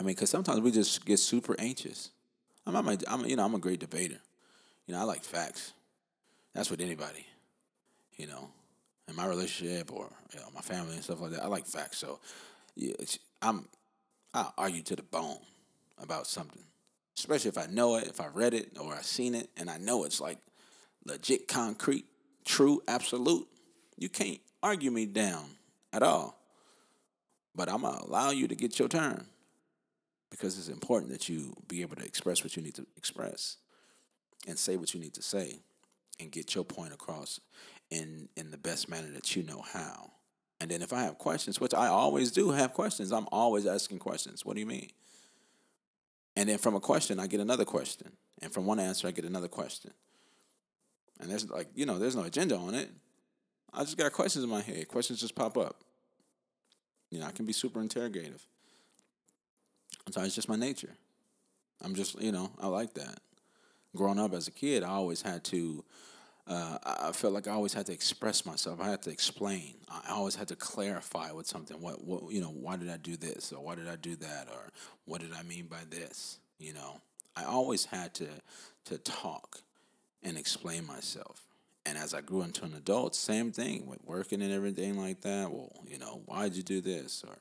I 0.00 0.02
mean, 0.02 0.14
because 0.14 0.30
sometimes 0.30 0.60
we 0.60 0.70
just 0.70 1.04
get 1.04 1.18
super 1.18 1.54
anxious. 1.58 2.10
I'm, 2.66 2.74
I'm, 2.74 2.88
a, 2.88 2.96
I'm, 3.06 3.26
you 3.26 3.36
know, 3.36 3.44
I'm 3.44 3.54
a 3.54 3.58
great 3.58 3.80
debater. 3.80 4.18
You 4.86 4.94
know, 4.94 5.00
I 5.00 5.02
like 5.04 5.22
facts. 5.22 5.74
That's 6.54 6.70
with 6.70 6.80
anybody. 6.80 7.26
You 8.16 8.26
know, 8.26 8.48
in 9.08 9.14
my 9.14 9.26
relationship 9.26 9.92
or 9.92 10.08
you 10.32 10.40
know, 10.40 10.46
my 10.54 10.62
family 10.62 10.94
and 10.94 11.04
stuff 11.04 11.20
like 11.20 11.32
that. 11.32 11.44
I 11.44 11.48
like 11.48 11.66
facts. 11.66 11.98
So, 11.98 12.18
yeah, 12.76 12.94
I'm 13.42 13.68
I 14.32 14.48
argue 14.56 14.80
to 14.84 14.96
the 14.96 15.02
bone 15.02 15.38
about 16.02 16.26
something, 16.26 16.62
especially 17.18 17.50
if 17.50 17.58
I 17.58 17.66
know 17.66 17.96
it, 17.96 18.06
if 18.08 18.22
I 18.22 18.28
read 18.28 18.54
it 18.54 18.78
or 18.80 18.94
I 18.94 19.02
seen 19.02 19.34
it, 19.34 19.50
and 19.58 19.68
I 19.68 19.76
know 19.76 20.04
it's 20.04 20.20
like 20.20 20.38
legit, 21.04 21.46
concrete, 21.46 22.06
true, 22.46 22.80
absolute. 22.88 23.46
You 23.98 24.08
can't 24.08 24.40
argue 24.62 24.90
me 24.90 25.04
down 25.04 25.44
at 25.92 26.02
all. 26.02 26.40
But 27.54 27.68
I'm 27.68 27.82
gonna 27.82 28.00
allow 28.02 28.30
you 28.30 28.48
to 28.48 28.54
get 28.54 28.78
your 28.78 28.88
turn 28.88 29.26
because 30.40 30.58
it's 30.58 30.68
important 30.68 31.12
that 31.12 31.28
you 31.28 31.54
be 31.68 31.82
able 31.82 31.96
to 31.96 32.04
express 32.04 32.42
what 32.42 32.56
you 32.56 32.62
need 32.62 32.74
to 32.74 32.86
express 32.96 33.58
and 34.48 34.58
say 34.58 34.78
what 34.78 34.94
you 34.94 35.00
need 35.00 35.12
to 35.12 35.22
say 35.22 35.60
and 36.18 36.32
get 36.32 36.54
your 36.54 36.64
point 36.64 36.94
across 36.94 37.40
in 37.90 38.28
in 38.36 38.50
the 38.50 38.56
best 38.56 38.88
manner 38.88 39.08
that 39.12 39.36
you 39.36 39.42
know 39.42 39.62
how. 39.72 40.12
And 40.58 40.70
then 40.70 40.80
if 40.80 40.92
I 40.92 41.02
have 41.02 41.18
questions, 41.18 41.60
which 41.60 41.74
I 41.74 41.88
always 41.88 42.30
do 42.30 42.50
have 42.50 42.72
questions, 42.72 43.12
I'm 43.12 43.26
always 43.30 43.66
asking 43.66 43.98
questions. 43.98 44.44
What 44.44 44.54
do 44.54 44.60
you 44.60 44.66
mean? 44.66 44.90
And 46.36 46.48
then 46.48 46.58
from 46.58 46.74
a 46.74 46.80
question, 46.80 47.20
I 47.20 47.26
get 47.26 47.40
another 47.40 47.64
question. 47.64 48.12
And 48.40 48.52
from 48.52 48.64
one 48.64 48.80
answer, 48.80 49.08
I 49.08 49.10
get 49.10 49.24
another 49.24 49.48
question. 49.48 49.90
And 51.18 51.30
there's 51.30 51.48
like, 51.50 51.68
you 51.74 51.84
know, 51.84 51.98
there's 51.98 52.16
no 52.16 52.22
agenda 52.22 52.56
on 52.56 52.74
it. 52.74 52.90
I 53.74 53.80
just 53.80 53.98
got 53.98 54.12
questions 54.12 54.42
in 54.42 54.50
my 54.50 54.62
head. 54.62 54.88
Questions 54.88 55.20
just 55.20 55.34
pop 55.34 55.58
up. 55.58 55.82
You 57.10 57.20
know, 57.20 57.26
I 57.26 57.30
can 57.30 57.44
be 57.44 57.52
super 57.52 57.80
interrogative. 57.80 58.46
So 60.12 60.22
it's 60.22 60.34
just 60.34 60.48
my 60.48 60.56
nature. 60.56 60.94
I'm 61.82 61.94
just, 61.94 62.20
you 62.20 62.32
know, 62.32 62.50
I 62.60 62.66
like 62.66 62.94
that. 62.94 63.20
Growing 63.96 64.18
up 64.18 64.34
as 64.34 64.48
a 64.48 64.50
kid, 64.50 64.82
I 64.82 64.88
always 64.88 65.22
had 65.22 65.42
to, 65.44 65.84
uh, 66.46 66.78
I 66.84 67.12
felt 67.12 67.32
like 67.32 67.48
I 67.48 67.52
always 67.52 67.72
had 67.72 67.86
to 67.86 67.92
express 67.92 68.44
myself. 68.44 68.80
I 68.80 68.88
had 68.88 69.02
to 69.02 69.10
explain. 69.10 69.74
I 69.88 70.12
always 70.12 70.34
had 70.34 70.48
to 70.48 70.56
clarify 70.56 71.32
with 71.32 71.46
something. 71.46 71.80
What, 71.80 72.04
what, 72.04 72.32
you 72.32 72.40
know, 72.40 72.50
why 72.50 72.76
did 72.76 72.90
I 72.90 72.96
do 72.96 73.16
this? 73.16 73.52
Or 73.52 73.62
why 73.62 73.74
did 73.74 73.88
I 73.88 73.96
do 73.96 74.16
that? 74.16 74.48
Or 74.52 74.70
what 75.06 75.20
did 75.20 75.32
I 75.32 75.42
mean 75.42 75.66
by 75.66 75.80
this? 75.88 76.38
You 76.58 76.74
know, 76.74 77.00
I 77.36 77.44
always 77.44 77.86
had 77.86 78.14
to, 78.14 78.28
to 78.86 78.98
talk 78.98 79.60
and 80.22 80.36
explain 80.36 80.86
myself. 80.86 81.42
And 81.86 81.96
as 81.96 82.12
I 82.12 82.20
grew 82.20 82.42
into 82.42 82.64
an 82.64 82.74
adult, 82.74 83.14
same 83.14 83.52
thing 83.52 83.86
with 83.86 84.04
working 84.04 84.42
and 84.42 84.52
everything 84.52 85.00
like 85.00 85.22
that. 85.22 85.50
Well, 85.50 85.72
you 85.86 85.98
know, 85.98 86.22
why'd 86.26 86.54
you 86.54 86.62
do 86.62 86.80
this? 86.80 87.24
Or, 87.26 87.36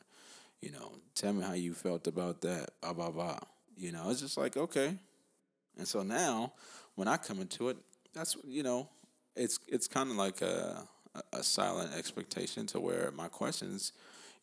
You 0.61 0.71
know, 0.71 0.91
tell 1.15 1.33
me 1.33 1.43
how 1.43 1.53
you 1.53 1.73
felt 1.73 2.07
about 2.07 2.41
that. 2.41 2.69
Blah 2.81 2.93
blah 2.93 3.11
blah. 3.11 3.39
You 3.77 3.91
know, 3.91 4.09
it's 4.09 4.21
just 4.21 4.37
like 4.37 4.57
okay. 4.57 4.97
And 5.77 5.87
so 5.87 6.03
now, 6.03 6.53
when 6.95 7.07
I 7.07 7.17
come 7.17 7.39
into 7.39 7.69
it, 7.69 7.77
that's 8.13 8.35
you 8.45 8.63
know, 8.63 8.89
it's 9.35 9.59
it's 9.67 9.87
kind 9.87 10.09
of 10.09 10.17
like 10.17 10.41
a 10.41 10.83
a 11.33 11.43
silent 11.43 11.93
expectation 11.93 12.65
to 12.67 12.79
where 12.79 13.11
my 13.15 13.27
questions, 13.27 13.93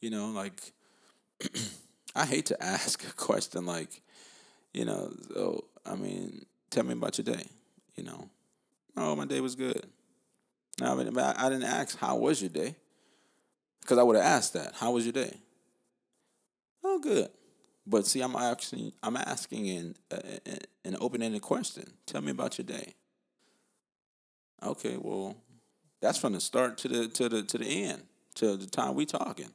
you 0.00 0.10
know, 0.10 0.28
like 0.28 0.72
I 2.14 2.24
hate 2.26 2.46
to 2.46 2.62
ask 2.62 3.06
a 3.06 3.12
question 3.12 3.66
like, 3.66 4.00
you 4.72 4.84
know, 4.84 5.12
so 5.32 5.64
I 5.84 5.94
mean, 5.94 6.46
tell 6.70 6.84
me 6.84 6.94
about 6.94 7.18
your 7.18 7.24
day. 7.36 7.46
You 7.96 8.04
know, 8.04 8.28
oh, 8.96 9.16
my 9.16 9.24
day 9.24 9.40
was 9.40 9.54
good. 9.54 9.86
No, 10.80 10.92
I 10.92 10.94
mean, 11.02 11.18
I 11.18 11.48
didn't 11.48 11.64
ask 11.64 11.98
how 11.98 12.16
was 12.16 12.42
your 12.42 12.50
day, 12.50 12.76
because 13.80 13.96
I 13.96 14.02
would 14.02 14.16
have 14.16 14.24
asked 14.24 14.52
that. 14.52 14.74
How 14.74 14.90
was 14.90 15.06
your 15.06 15.14
day? 15.14 15.34
Oh, 16.88 17.00
good. 17.00 17.28
But 17.84 18.06
see, 18.06 18.20
I'm 18.20 18.36
asking, 18.36 18.92
I'm 19.02 19.16
asking 19.16 19.66
in 19.66 19.96
uh, 20.10 20.18
an 20.84 20.96
open-ended 21.00 21.42
question. 21.42 21.84
Tell 22.06 22.20
me 22.20 22.30
about 22.30 22.58
your 22.58 22.64
day. 22.64 22.94
Okay, 24.62 24.96
well, 24.96 25.36
that's 26.00 26.16
from 26.16 26.32
the 26.32 26.40
start 26.40 26.78
to 26.78 26.88
the 26.88 27.08
to 27.08 27.28
the 27.28 27.42
to 27.42 27.58
the 27.58 27.84
end, 27.84 28.02
to 28.36 28.56
the 28.56 28.66
time 28.66 28.94
we 28.94 29.04
talking. 29.04 29.50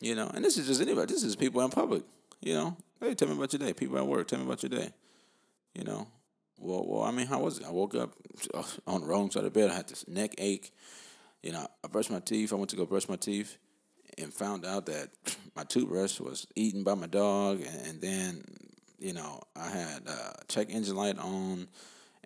You 0.00 0.14
know, 0.14 0.30
and 0.32 0.44
this 0.44 0.56
is 0.56 0.68
just 0.68 0.80
anybody. 0.80 1.12
This 1.12 1.24
is 1.24 1.34
people 1.34 1.60
in 1.62 1.70
public. 1.70 2.04
You 2.40 2.54
know, 2.54 2.76
hey, 3.00 3.14
tell 3.14 3.28
me 3.28 3.34
about 3.34 3.52
your 3.52 3.58
day. 3.58 3.72
People 3.72 3.98
at 3.98 4.06
work, 4.06 4.28
tell 4.28 4.38
me 4.38 4.46
about 4.46 4.62
your 4.62 4.70
day. 4.70 4.90
You 5.74 5.84
know, 5.84 6.06
well, 6.58 6.86
well, 6.86 7.02
I 7.02 7.10
mean, 7.10 7.26
how 7.26 7.40
was 7.40 7.58
it? 7.58 7.66
I 7.66 7.70
woke 7.70 7.96
up 7.96 8.14
on 8.86 9.00
the 9.00 9.06
wrong 9.06 9.30
side 9.32 9.44
of 9.44 9.52
bed. 9.52 9.70
I 9.70 9.74
had 9.74 9.88
this 9.88 10.06
neck 10.06 10.36
ache. 10.38 10.72
You 11.42 11.52
know, 11.52 11.66
I 11.84 11.88
brushed 11.88 12.10
my 12.10 12.20
teeth. 12.20 12.52
I 12.52 12.56
went 12.56 12.70
to 12.70 12.76
go 12.76 12.86
brush 12.86 13.08
my 13.08 13.16
teeth, 13.16 13.58
and 14.16 14.32
found 14.32 14.64
out 14.64 14.86
that 14.86 15.10
my 15.56 15.64
toothbrush 15.64 16.20
was 16.20 16.46
eaten 16.54 16.84
by 16.84 16.94
my 16.94 17.06
dog. 17.06 17.60
And, 17.60 17.86
and 17.86 18.00
then, 18.00 18.44
you 18.98 19.12
know, 19.14 19.40
I 19.56 19.68
had 19.68 20.02
uh, 20.06 20.32
check 20.48 20.68
engine 20.70 20.96
light 20.96 21.18
on, 21.18 21.66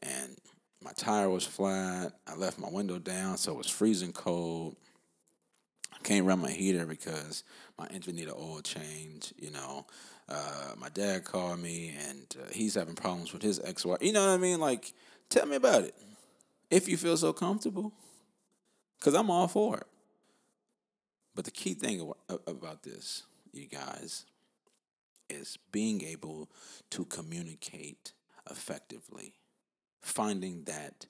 and 0.03 0.37
my 0.83 0.93
tire 0.93 1.31
was 1.31 1.47
flat. 1.47 2.13
I 2.27 2.35
left 2.35 2.59
my 2.59 2.69
window 2.71 2.99
down, 2.99 3.37
so 3.39 3.53
it 3.53 3.59
was 3.59 3.71
freezing 3.71 4.13
cold. 4.13 4.77
I 5.93 5.99
can't 6.03 6.27
run 6.27 6.41
my 6.41 6.51
heater 6.51 6.87
because 6.87 7.45
my 7.79 7.87
engine 7.87 8.17
need 8.17 8.29
an 8.29 8.35
oil 8.37 8.61
change. 8.63 9.33
You 9.39 9.51
know, 9.51 9.87
uh, 10.29 10.73
my 10.79 10.89
dad 10.89 11.25
called 11.25 11.61
me 11.61 11.95
and 12.09 12.35
uh, 12.41 12.53
he's 12.53 12.75
having 12.75 12.95
problems 12.95 13.33
with 13.33 13.43
his 13.43 13.61
ex 13.61 13.85
wife. 13.85 13.99
You 14.01 14.13
know 14.13 14.27
what 14.27 14.33
I 14.33 14.39
mean? 14.39 14.61
Like, 14.61 14.93
tell 15.29 15.47
me 15.47 15.57
about 15.57 15.85
it 15.85 15.95
if 16.71 16.89
you 16.89 16.97
feel 16.97 17.17
so 17.17 17.33
comfortable, 17.33 17.93
because 18.99 19.15
I'm 19.15 19.31
all 19.31 19.49
for 19.49 19.79
it. 19.79 19.87
But 21.35 21.45
the 21.45 21.51
key 21.51 21.75
thing 21.75 22.13
about 22.47 22.83
this, 22.83 23.23
you 23.53 23.67
guys, 23.67 24.25
is 25.29 25.59
being 25.71 26.03
able 26.05 26.51
to 26.91 27.05
communicate 27.05 28.13
effectively, 28.51 29.35
finding 30.01 30.65
that 30.65 31.07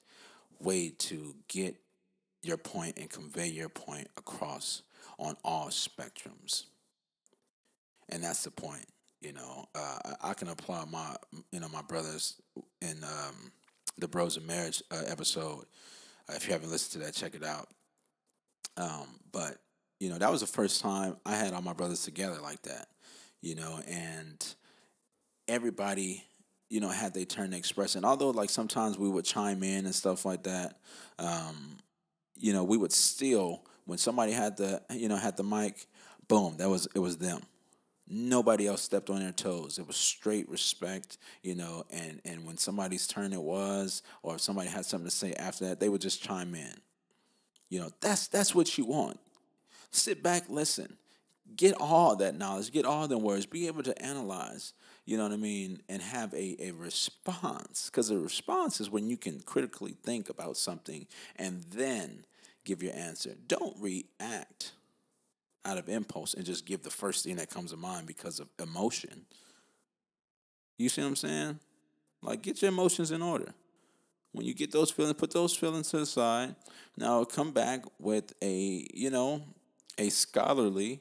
way 0.60 0.90
to 0.90 1.34
get 1.48 1.76
your 2.42 2.58
point 2.58 2.98
and 2.98 3.08
convey 3.08 3.48
your 3.48 3.68
point 3.68 4.08
across 4.16 4.82
on 5.18 5.36
all 5.44 5.68
spectrums. 5.68 6.64
And 8.08 8.22
that's 8.22 8.44
the 8.44 8.50
point. 8.50 8.86
You 9.20 9.34
know, 9.34 9.66
uh, 9.74 9.98
I 10.22 10.34
can 10.34 10.48
apply 10.48 10.84
my, 10.90 11.14
you 11.52 11.60
know, 11.60 11.68
my 11.68 11.82
brothers 11.82 12.40
in 12.80 13.04
um, 13.04 13.52
the 13.98 14.08
Bros 14.08 14.36
of 14.36 14.46
Marriage 14.46 14.82
uh, 14.90 15.02
episode. 15.06 15.66
Uh, 16.28 16.32
if 16.36 16.46
you 16.46 16.52
haven't 16.52 16.70
listened 16.70 17.02
to 17.02 17.06
that, 17.06 17.14
check 17.14 17.34
it 17.34 17.44
out. 17.44 17.68
Um, 18.76 19.20
but 19.30 19.58
you 20.00 20.10
know, 20.10 20.18
that 20.18 20.32
was 20.32 20.40
the 20.40 20.46
first 20.48 20.80
time 20.82 21.16
I 21.24 21.36
had 21.36 21.54
all 21.54 21.62
my 21.62 21.72
brothers 21.72 22.02
together 22.02 22.40
like 22.42 22.62
that. 22.62 22.88
You 23.40 23.54
know, 23.54 23.80
and 23.86 24.54
everybody 25.46 26.24
you 26.70 26.78
know, 26.78 26.88
had 26.88 27.12
their 27.12 27.24
turn 27.24 27.50
to 27.50 27.56
express. 27.56 27.96
And 27.96 28.06
although 28.06 28.30
like 28.30 28.48
sometimes 28.48 28.96
we 28.96 29.08
would 29.08 29.24
chime 29.24 29.62
in 29.62 29.84
and 29.84 29.94
stuff 29.94 30.24
like 30.24 30.44
that, 30.44 30.78
um, 31.18 31.76
you 32.38 32.52
know, 32.52 32.64
we 32.64 32.76
would 32.76 32.92
still 32.92 33.62
when 33.84 33.98
somebody 33.98 34.32
had 34.32 34.56
the 34.56 34.80
you 34.90 35.08
know 35.08 35.16
had 35.16 35.36
the 35.36 35.42
mic, 35.42 35.86
boom, 36.28 36.56
that 36.58 36.68
was 36.68 36.86
it 36.94 37.00
was 37.00 37.18
them. 37.18 37.42
Nobody 38.12 38.66
else 38.66 38.82
stepped 38.82 39.10
on 39.10 39.20
their 39.20 39.32
toes. 39.32 39.78
It 39.78 39.86
was 39.86 39.96
straight 39.96 40.48
respect, 40.48 41.18
you 41.42 41.56
know, 41.56 41.84
and 41.90 42.20
and 42.24 42.46
when 42.46 42.56
somebody's 42.56 43.06
turn 43.08 43.32
it 43.32 43.42
was, 43.42 44.02
or 44.22 44.36
if 44.36 44.40
somebody 44.40 44.68
had 44.68 44.86
something 44.86 45.08
to 45.08 45.14
say 45.14 45.32
after 45.34 45.66
that, 45.66 45.80
they 45.80 45.88
would 45.88 46.00
just 46.00 46.22
chime 46.22 46.54
in. 46.54 46.74
You 47.68 47.80
know, 47.80 47.90
that's 48.00 48.28
that's 48.28 48.54
what 48.54 48.78
you 48.78 48.84
want. 48.84 49.18
Sit 49.90 50.22
back, 50.22 50.44
listen, 50.48 50.96
get 51.56 51.74
all 51.80 52.16
that 52.16 52.36
knowledge, 52.36 52.72
get 52.72 52.84
all 52.84 53.08
the 53.08 53.18
words, 53.18 53.46
be 53.46 53.66
able 53.66 53.82
to 53.82 54.02
analyze, 54.02 54.72
you 55.04 55.16
know 55.16 55.24
what 55.24 55.32
I 55.32 55.36
mean, 55.36 55.82
and 55.88 56.00
have 56.00 56.32
a, 56.32 56.56
a 56.60 56.70
response. 56.72 57.90
Because 57.90 58.10
a 58.10 58.18
response 58.18 58.80
is 58.80 58.90
when 58.90 59.08
you 59.08 59.16
can 59.16 59.40
critically 59.40 59.96
think 60.02 60.28
about 60.28 60.56
something 60.56 61.06
and 61.36 61.62
then 61.72 62.24
give 62.64 62.82
your 62.82 62.94
answer. 62.94 63.34
Don't 63.48 63.76
react 63.80 64.72
out 65.64 65.78
of 65.78 65.88
impulse 65.88 66.34
and 66.34 66.44
just 66.44 66.66
give 66.66 66.82
the 66.82 66.90
first 66.90 67.24
thing 67.24 67.36
that 67.36 67.50
comes 67.50 67.72
to 67.72 67.76
mind 67.76 68.06
because 68.06 68.40
of 68.40 68.48
emotion. 68.62 69.26
You 70.78 70.88
see 70.88 71.02
what 71.02 71.08
I'm 71.08 71.16
saying? 71.16 71.58
Like, 72.22 72.42
get 72.42 72.62
your 72.62 72.70
emotions 72.70 73.10
in 73.10 73.22
order. 73.22 73.52
When 74.32 74.46
you 74.46 74.54
get 74.54 74.70
those 74.70 74.90
feelings, 74.90 75.14
put 75.18 75.32
those 75.32 75.56
feelings 75.56 75.90
to 75.90 75.98
the 75.98 76.06
side. 76.06 76.54
Now, 76.96 77.24
come 77.24 77.50
back 77.50 77.84
with 77.98 78.32
a, 78.40 78.86
you 78.94 79.10
know, 79.10 79.42
a 79.98 80.08
scholarly, 80.10 81.00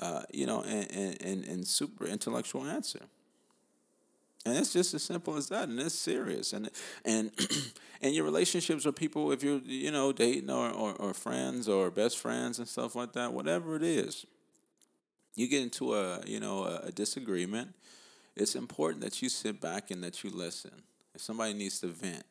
uh, 0.00 0.22
you 0.32 0.46
know, 0.46 0.62
and, 0.62 0.90
and, 0.90 1.22
and 1.22 1.44
and 1.44 1.66
super 1.66 2.06
intellectual 2.06 2.64
answer. 2.64 3.00
And 4.46 4.56
it's 4.56 4.72
just 4.72 4.94
as 4.94 5.02
simple 5.02 5.36
as 5.36 5.48
that, 5.48 5.68
and 5.68 5.78
it's 5.78 5.94
serious. 5.94 6.52
And 6.52 6.70
and 7.04 7.30
and 8.02 8.14
your 8.14 8.24
relationships 8.24 8.84
with 8.84 8.96
people, 8.96 9.32
if 9.32 9.42
you're 9.42 9.60
you 9.64 9.90
know 9.90 10.12
dating 10.12 10.50
or, 10.50 10.70
or, 10.70 10.92
or 10.94 11.14
friends 11.14 11.68
or 11.68 11.90
best 11.90 12.18
friends 12.18 12.58
and 12.58 12.68
stuff 12.68 12.94
like 12.94 13.12
that, 13.12 13.32
whatever 13.32 13.76
it 13.76 13.82
is, 13.82 14.24
you 15.34 15.48
get 15.48 15.62
into 15.62 15.94
a 15.94 16.20
you 16.26 16.40
know 16.40 16.64
a, 16.64 16.86
a 16.86 16.92
disagreement. 16.92 17.74
It's 18.36 18.54
important 18.54 19.02
that 19.02 19.20
you 19.20 19.28
sit 19.28 19.60
back 19.60 19.90
and 19.90 20.02
that 20.04 20.22
you 20.22 20.30
listen. 20.30 20.82
If 21.14 21.20
somebody 21.20 21.54
needs 21.54 21.80
to 21.80 21.88
vent, 21.88 22.22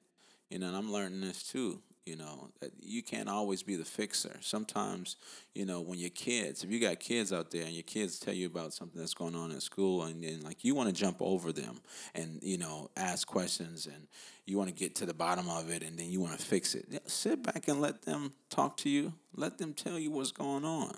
you 0.49 0.59
know, 0.59 0.67
and 0.67 0.75
I'm 0.77 0.91
learning 0.91 1.21
this 1.21 1.43
too. 1.43 1.81
You 2.07 2.15
know, 2.15 2.47
you 2.81 3.03
can't 3.03 3.27
always 3.27 3.63
be 3.63 3.75
the 3.75 3.83
fixer. 3.83 4.37
Sometimes, 4.39 5.17
you 5.53 5.65
know, 5.65 5.81
when 5.81 5.99
your 5.99 6.09
kids, 6.09 6.63
if 6.63 6.71
you 6.71 6.79
got 6.79 7.01
kids 7.01 7.33
out 7.33 7.51
there 7.51 7.63
and 7.63 7.73
your 7.73 7.83
kids 7.83 8.17
tell 8.17 8.33
you 8.33 8.47
about 8.47 8.71
something 8.71 8.97
that's 8.97 9.13
going 9.13 9.35
on 9.35 9.51
in 9.51 9.59
school 9.59 10.03
and 10.03 10.23
then 10.23 10.39
like 10.41 10.63
you 10.63 10.73
want 10.73 10.87
to 10.87 10.95
jump 10.95 11.17
over 11.19 11.51
them 11.51 11.81
and, 12.15 12.39
you 12.41 12.57
know, 12.57 12.89
ask 12.95 13.27
questions 13.27 13.87
and 13.87 14.07
you 14.45 14.57
want 14.57 14.69
to 14.69 14.73
get 14.73 14.95
to 14.95 15.05
the 15.05 15.13
bottom 15.13 15.49
of 15.49 15.69
it 15.69 15.83
and 15.83 15.99
then 15.99 16.09
you 16.09 16.21
want 16.21 16.39
to 16.39 16.45
fix 16.45 16.75
it. 16.75 16.85
Sit 17.09 17.43
back 17.43 17.67
and 17.67 17.81
let 17.81 18.03
them 18.03 18.31
talk 18.49 18.77
to 18.77 18.89
you. 18.89 19.11
Let 19.35 19.57
them 19.57 19.73
tell 19.73 19.99
you 19.99 20.09
what's 20.09 20.31
going 20.31 20.63
on. 20.63 20.95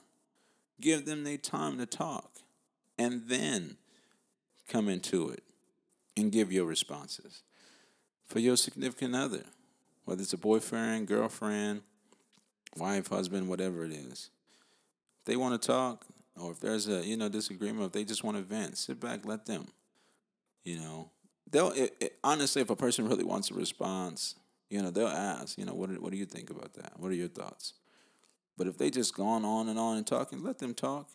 Give 0.79 1.07
them 1.07 1.23
their 1.23 1.37
time 1.37 1.79
to 1.79 1.87
talk 1.87 2.29
and 2.99 3.23
then 3.25 3.77
come 4.67 4.87
into 4.87 5.29
it 5.29 5.43
and 6.15 6.31
give 6.31 6.51
your 6.51 6.65
responses. 6.65 7.41
For 8.27 8.37
your 8.37 8.57
significant 8.57 9.15
other, 9.15 9.45
whether 10.05 10.21
it's 10.21 10.33
a 10.33 10.37
boyfriend, 10.37 11.07
girlfriend, 11.07 11.81
wife, 12.77 13.07
husband, 13.07 13.47
whatever 13.47 13.85
it 13.85 13.91
is. 13.91 14.29
If 15.19 15.25
they 15.25 15.35
want 15.35 15.59
to 15.59 15.67
talk, 15.67 16.05
or 16.39 16.51
if 16.51 16.59
there's 16.59 16.87
a 16.87 17.05
you 17.05 17.17
know 17.17 17.29
disagreement, 17.29 17.85
if 17.85 17.91
they 17.91 18.03
just 18.03 18.23
want 18.23 18.37
to 18.37 18.43
vent, 18.43 18.77
sit 18.77 18.99
back, 18.99 19.25
let 19.25 19.45
them. 19.45 19.67
You 20.63 20.77
know, 20.77 21.11
they'll 21.49 21.71
it, 21.71 21.95
it, 21.99 22.19
honestly, 22.23 22.61
if 22.61 22.69
a 22.69 22.75
person 22.75 23.07
really 23.07 23.23
wants 23.23 23.51
a 23.51 23.53
response, 23.53 24.35
you 24.69 24.81
know, 24.81 24.91
they'll 24.91 25.07
ask, 25.07 25.57
you 25.57 25.65
know, 25.65 25.73
what 25.73 25.89
what 26.01 26.11
do 26.11 26.17
you 26.17 26.25
think 26.25 26.49
about 26.49 26.73
that? 26.75 26.93
What 26.97 27.11
are 27.11 27.15
your 27.15 27.27
thoughts? 27.27 27.73
But 28.57 28.67
if 28.67 28.77
they 28.77 28.89
just 28.89 29.15
gone 29.15 29.45
on 29.45 29.69
and 29.69 29.79
on 29.79 29.97
and 29.97 30.05
talking, 30.05 30.43
let 30.43 30.59
them 30.59 30.73
talk 30.73 31.09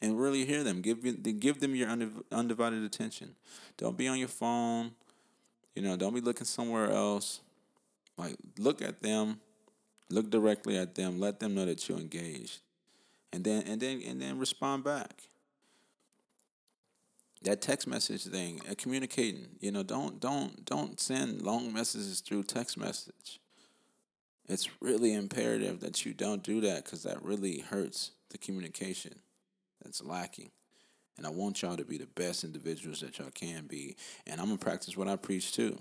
and 0.00 0.18
really 0.18 0.44
hear 0.44 0.64
them. 0.64 0.80
Give 0.80 1.00
give 1.40 1.60
them 1.60 1.74
your 1.74 1.88
undivided 2.32 2.82
attention. 2.82 3.34
Don't 3.76 3.96
be 3.96 4.08
on 4.08 4.18
your 4.18 4.28
phone. 4.28 4.92
You 5.74 5.82
know, 5.82 5.96
don't 5.96 6.14
be 6.14 6.20
looking 6.20 6.46
somewhere 6.46 6.90
else. 6.90 7.40
Like 8.16 8.36
look 8.58 8.82
at 8.82 9.02
them, 9.02 9.40
look 10.10 10.30
directly 10.30 10.76
at 10.76 10.94
them, 10.94 11.18
let 11.18 11.40
them 11.40 11.54
know 11.54 11.66
that 11.66 11.88
you're 11.88 11.98
engaged. 11.98 12.60
And 13.32 13.44
then 13.44 13.64
and 13.66 13.80
then 13.80 14.02
and 14.06 14.20
then 14.20 14.38
respond 14.38 14.84
back. 14.84 15.22
That 17.42 17.60
text 17.60 17.86
message 17.86 18.24
thing, 18.24 18.60
uh, 18.68 18.74
communicating, 18.78 19.46
you 19.60 19.70
know, 19.70 19.82
don't 19.82 20.18
don't 20.20 20.64
don't 20.64 20.98
send 20.98 21.42
long 21.42 21.72
messages 21.72 22.20
through 22.20 22.44
text 22.44 22.78
message. 22.78 23.40
It's 24.48 24.68
really 24.80 25.12
imperative 25.12 25.80
that 25.80 26.06
you 26.06 26.14
don't 26.14 26.42
do 26.42 26.60
that 26.62 26.84
because 26.84 27.02
that 27.02 27.22
really 27.22 27.58
hurts 27.58 28.12
the 28.30 28.38
communication 28.38 29.14
that's 29.82 30.02
lacking. 30.02 30.50
And 31.16 31.26
I 31.26 31.30
want 31.30 31.62
y'all 31.62 31.76
to 31.76 31.84
be 31.84 31.98
the 31.98 32.06
best 32.06 32.44
individuals 32.44 33.00
that 33.00 33.18
y'all 33.18 33.30
can 33.30 33.66
be. 33.66 33.96
And 34.26 34.40
I'm 34.40 34.46
gonna 34.46 34.58
practice 34.58 34.96
what 34.96 35.08
I 35.08 35.16
preach 35.16 35.52
too. 35.52 35.78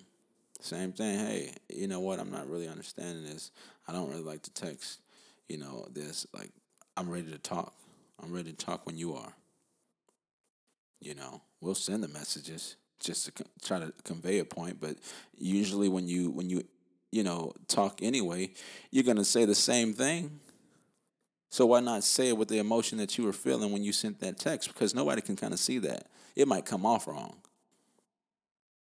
Same 0.62 0.92
thing. 0.92 1.20
Hey, 1.20 1.56
you 1.70 1.88
know 1.88 2.00
what? 2.00 2.20
I'm 2.20 2.32
not 2.32 2.50
really 2.50 2.68
understanding 2.68 3.24
this. 3.24 3.52
I 3.88 3.94
don't 3.94 4.10
really 4.10 4.24
like 4.24 4.42
to 4.44 4.54
text, 4.54 5.02
you 5.48 5.58
know, 5.58 5.88
this. 5.92 6.26
Like, 6.34 6.50
I'm 6.98 7.10
ready 7.10 7.32
to 7.32 7.38
talk. 7.38 7.74
I'm 8.22 8.34
ready 8.34 8.52
to 8.52 8.58
talk 8.58 8.86
when 8.86 8.98
you 8.98 9.14
are. 9.16 9.34
You 11.02 11.14
know, 11.16 11.42
we'll 11.62 11.76
send 11.76 12.04
the 12.04 12.08
messages 12.08 12.78
just 13.00 13.26
to 13.26 13.32
co- 13.32 13.50
try 13.62 13.80
to 13.80 13.94
convey 14.04 14.40
a 14.40 14.46
point, 14.46 14.80
but 14.80 14.96
usually 15.38 15.90
when 15.90 16.08
you 16.08 16.32
when 16.32 16.50
you 16.50 16.64
you 17.12 17.24
know 17.24 17.54
talk 17.68 18.02
anyway, 18.02 18.52
you're 18.92 19.04
gonna 19.04 19.26
say 19.26 19.46
the 19.46 19.56
same 19.56 19.94
thing. 19.94 20.40
So 21.50 21.66
why 21.68 21.80
not 21.80 22.04
say 22.04 22.30
it 22.30 22.38
with 22.38 22.48
the 22.48 22.58
emotion 22.58 22.98
that 22.98 23.18
you 23.18 23.24
were 23.24 23.34
feeling 23.34 23.72
when 23.72 23.84
you 23.84 23.94
sent 23.94 24.20
that 24.22 24.40
text? 24.40 24.74
Because 24.74 24.96
nobody 24.96 25.22
can 25.22 25.36
kind 25.36 25.54
of 25.54 25.60
see 25.60 25.78
that. 25.80 26.08
It 26.36 26.48
might 26.48 26.66
come 26.66 26.86
off 26.86 27.08
wrong. 27.08 27.38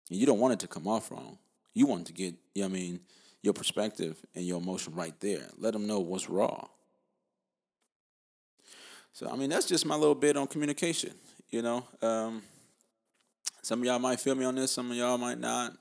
You 0.09 0.25
don't 0.25 0.39
want 0.39 0.53
it 0.53 0.59
to 0.59 0.67
come 0.67 0.87
off 0.87 1.11
wrong. 1.11 1.37
You 1.73 1.85
want 1.85 2.07
to 2.07 2.13
get, 2.13 2.35
you 2.53 2.61
know 2.61 2.67
I 2.67 2.71
mean, 2.71 2.99
your 3.41 3.53
perspective 3.53 4.17
and 4.35 4.45
your 4.45 4.57
emotion 4.57 4.95
right 4.95 5.13
there. 5.19 5.49
Let 5.57 5.73
them 5.73 5.85
know 5.85 5.99
what's 5.99 6.29
raw. 6.29 6.67
So 9.11 9.29
I 9.29 9.35
mean, 9.35 9.49
that's 9.49 9.67
just 9.67 9.85
my 9.85 9.95
little 9.95 10.15
bit 10.15 10.37
on 10.37 10.47
communication. 10.47 11.13
You 11.49 11.61
know, 11.61 11.83
um, 12.01 12.41
some 13.61 13.79
of 13.79 13.85
y'all 13.85 13.99
might 13.99 14.19
feel 14.19 14.35
me 14.35 14.45
on 14.45 14.55
this. 14.55 14.71
Some 14.71 14.89
of 14.89 14.97
y'all 14.97 15.17
might 15.17 15.39
not. 15.39 15.73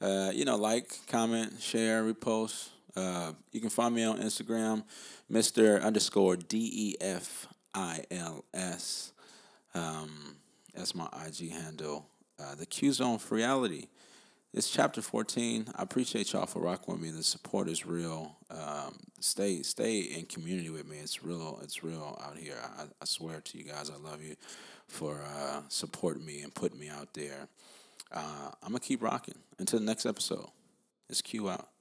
Uh, 0.00 0.30
you 0.34 0.44
know, 0.44 0.56
like, 0.56 0.94
comment, 1.08 1.60
share, 1.60 2.02
repost. 2.02 2.68
Uh, 2.94 3.32
you 3.52 3.60
can 3.60 3.70
find 3.70 3.94
me 3.94 4.04
on 4.04 4.18
Instagram, 4.18 4.84
Mister 5.28 5.80
underscore 5.80 6.36
D 6.36 6.70
E 6.72 6.94
F 7.00 7.46
I 7.72 8.04
L 8.10 8.44
S. 8.52 9.12
Um, 9.74 10.36
that's 10.74 10.94
my 10.94 11.08
IG 11.26 11.50
handle. 11.50 12.06
Uh, 12.38 12.54
the 12.54 12.66
Q 12.66 12.92
Zone 12.92 13.18
for 13.18 13.36
Reality. 13.36 13.86
It's 14.56 14.70
chapter 14.70 15.02
14. 15.02 15.66
I 15.74 15.82
appreciate 15.82 16.32
y'all 16.32 16.46
for 16.46 16.60
rocking 16.60 16.94
with 16.94 17.02
me. 17.02 17.10
The 17.10 17.24
support 17.24 17.68
is 17.68 17.84
real. 17.84 18.36
Um, 18.52 19.00
stay 19.18 19.64
stay 19.64 19.98
in 19.98 20.26
community 20.26 20.70
with 20.70 20.88
me. 20.88 20.98
It's 20.98 21.24
real. 21.24 21.58
It's 21.64 21.82
real 21.82 22.16
out 22.24 22.38
here. 22.38 22.54
I, 22.78 22.84
I 22.84 23.04
swear 23.04 23.40
to 23.40 23.58
you 23.58 23.64
guys, 23.64 23.90
I 23.90 23.96
love 23.96 24.22
you 24.22 24.36
for 24.86 25.18
uh, 25.36 25.62
supporting 25.68 26.24
me 26.24 26.42
and 26.42 26.54
putting 26.54 26.78
me 26.78 26.88
out 26.88 27.14
there. 27.14 27.48
Uh, 28.12 28.52
I'm 28.62 28.68
gonna 28.68 28.78
keep 28.78 29.02
rocking 29.02 29.38
until 29.58 29.80
the 29.80 29.86
next 29.86 30.06
episode. 30.06 30.46
It's 31.10 31.20
Q 31.20 31.50
out. 31.50 31.73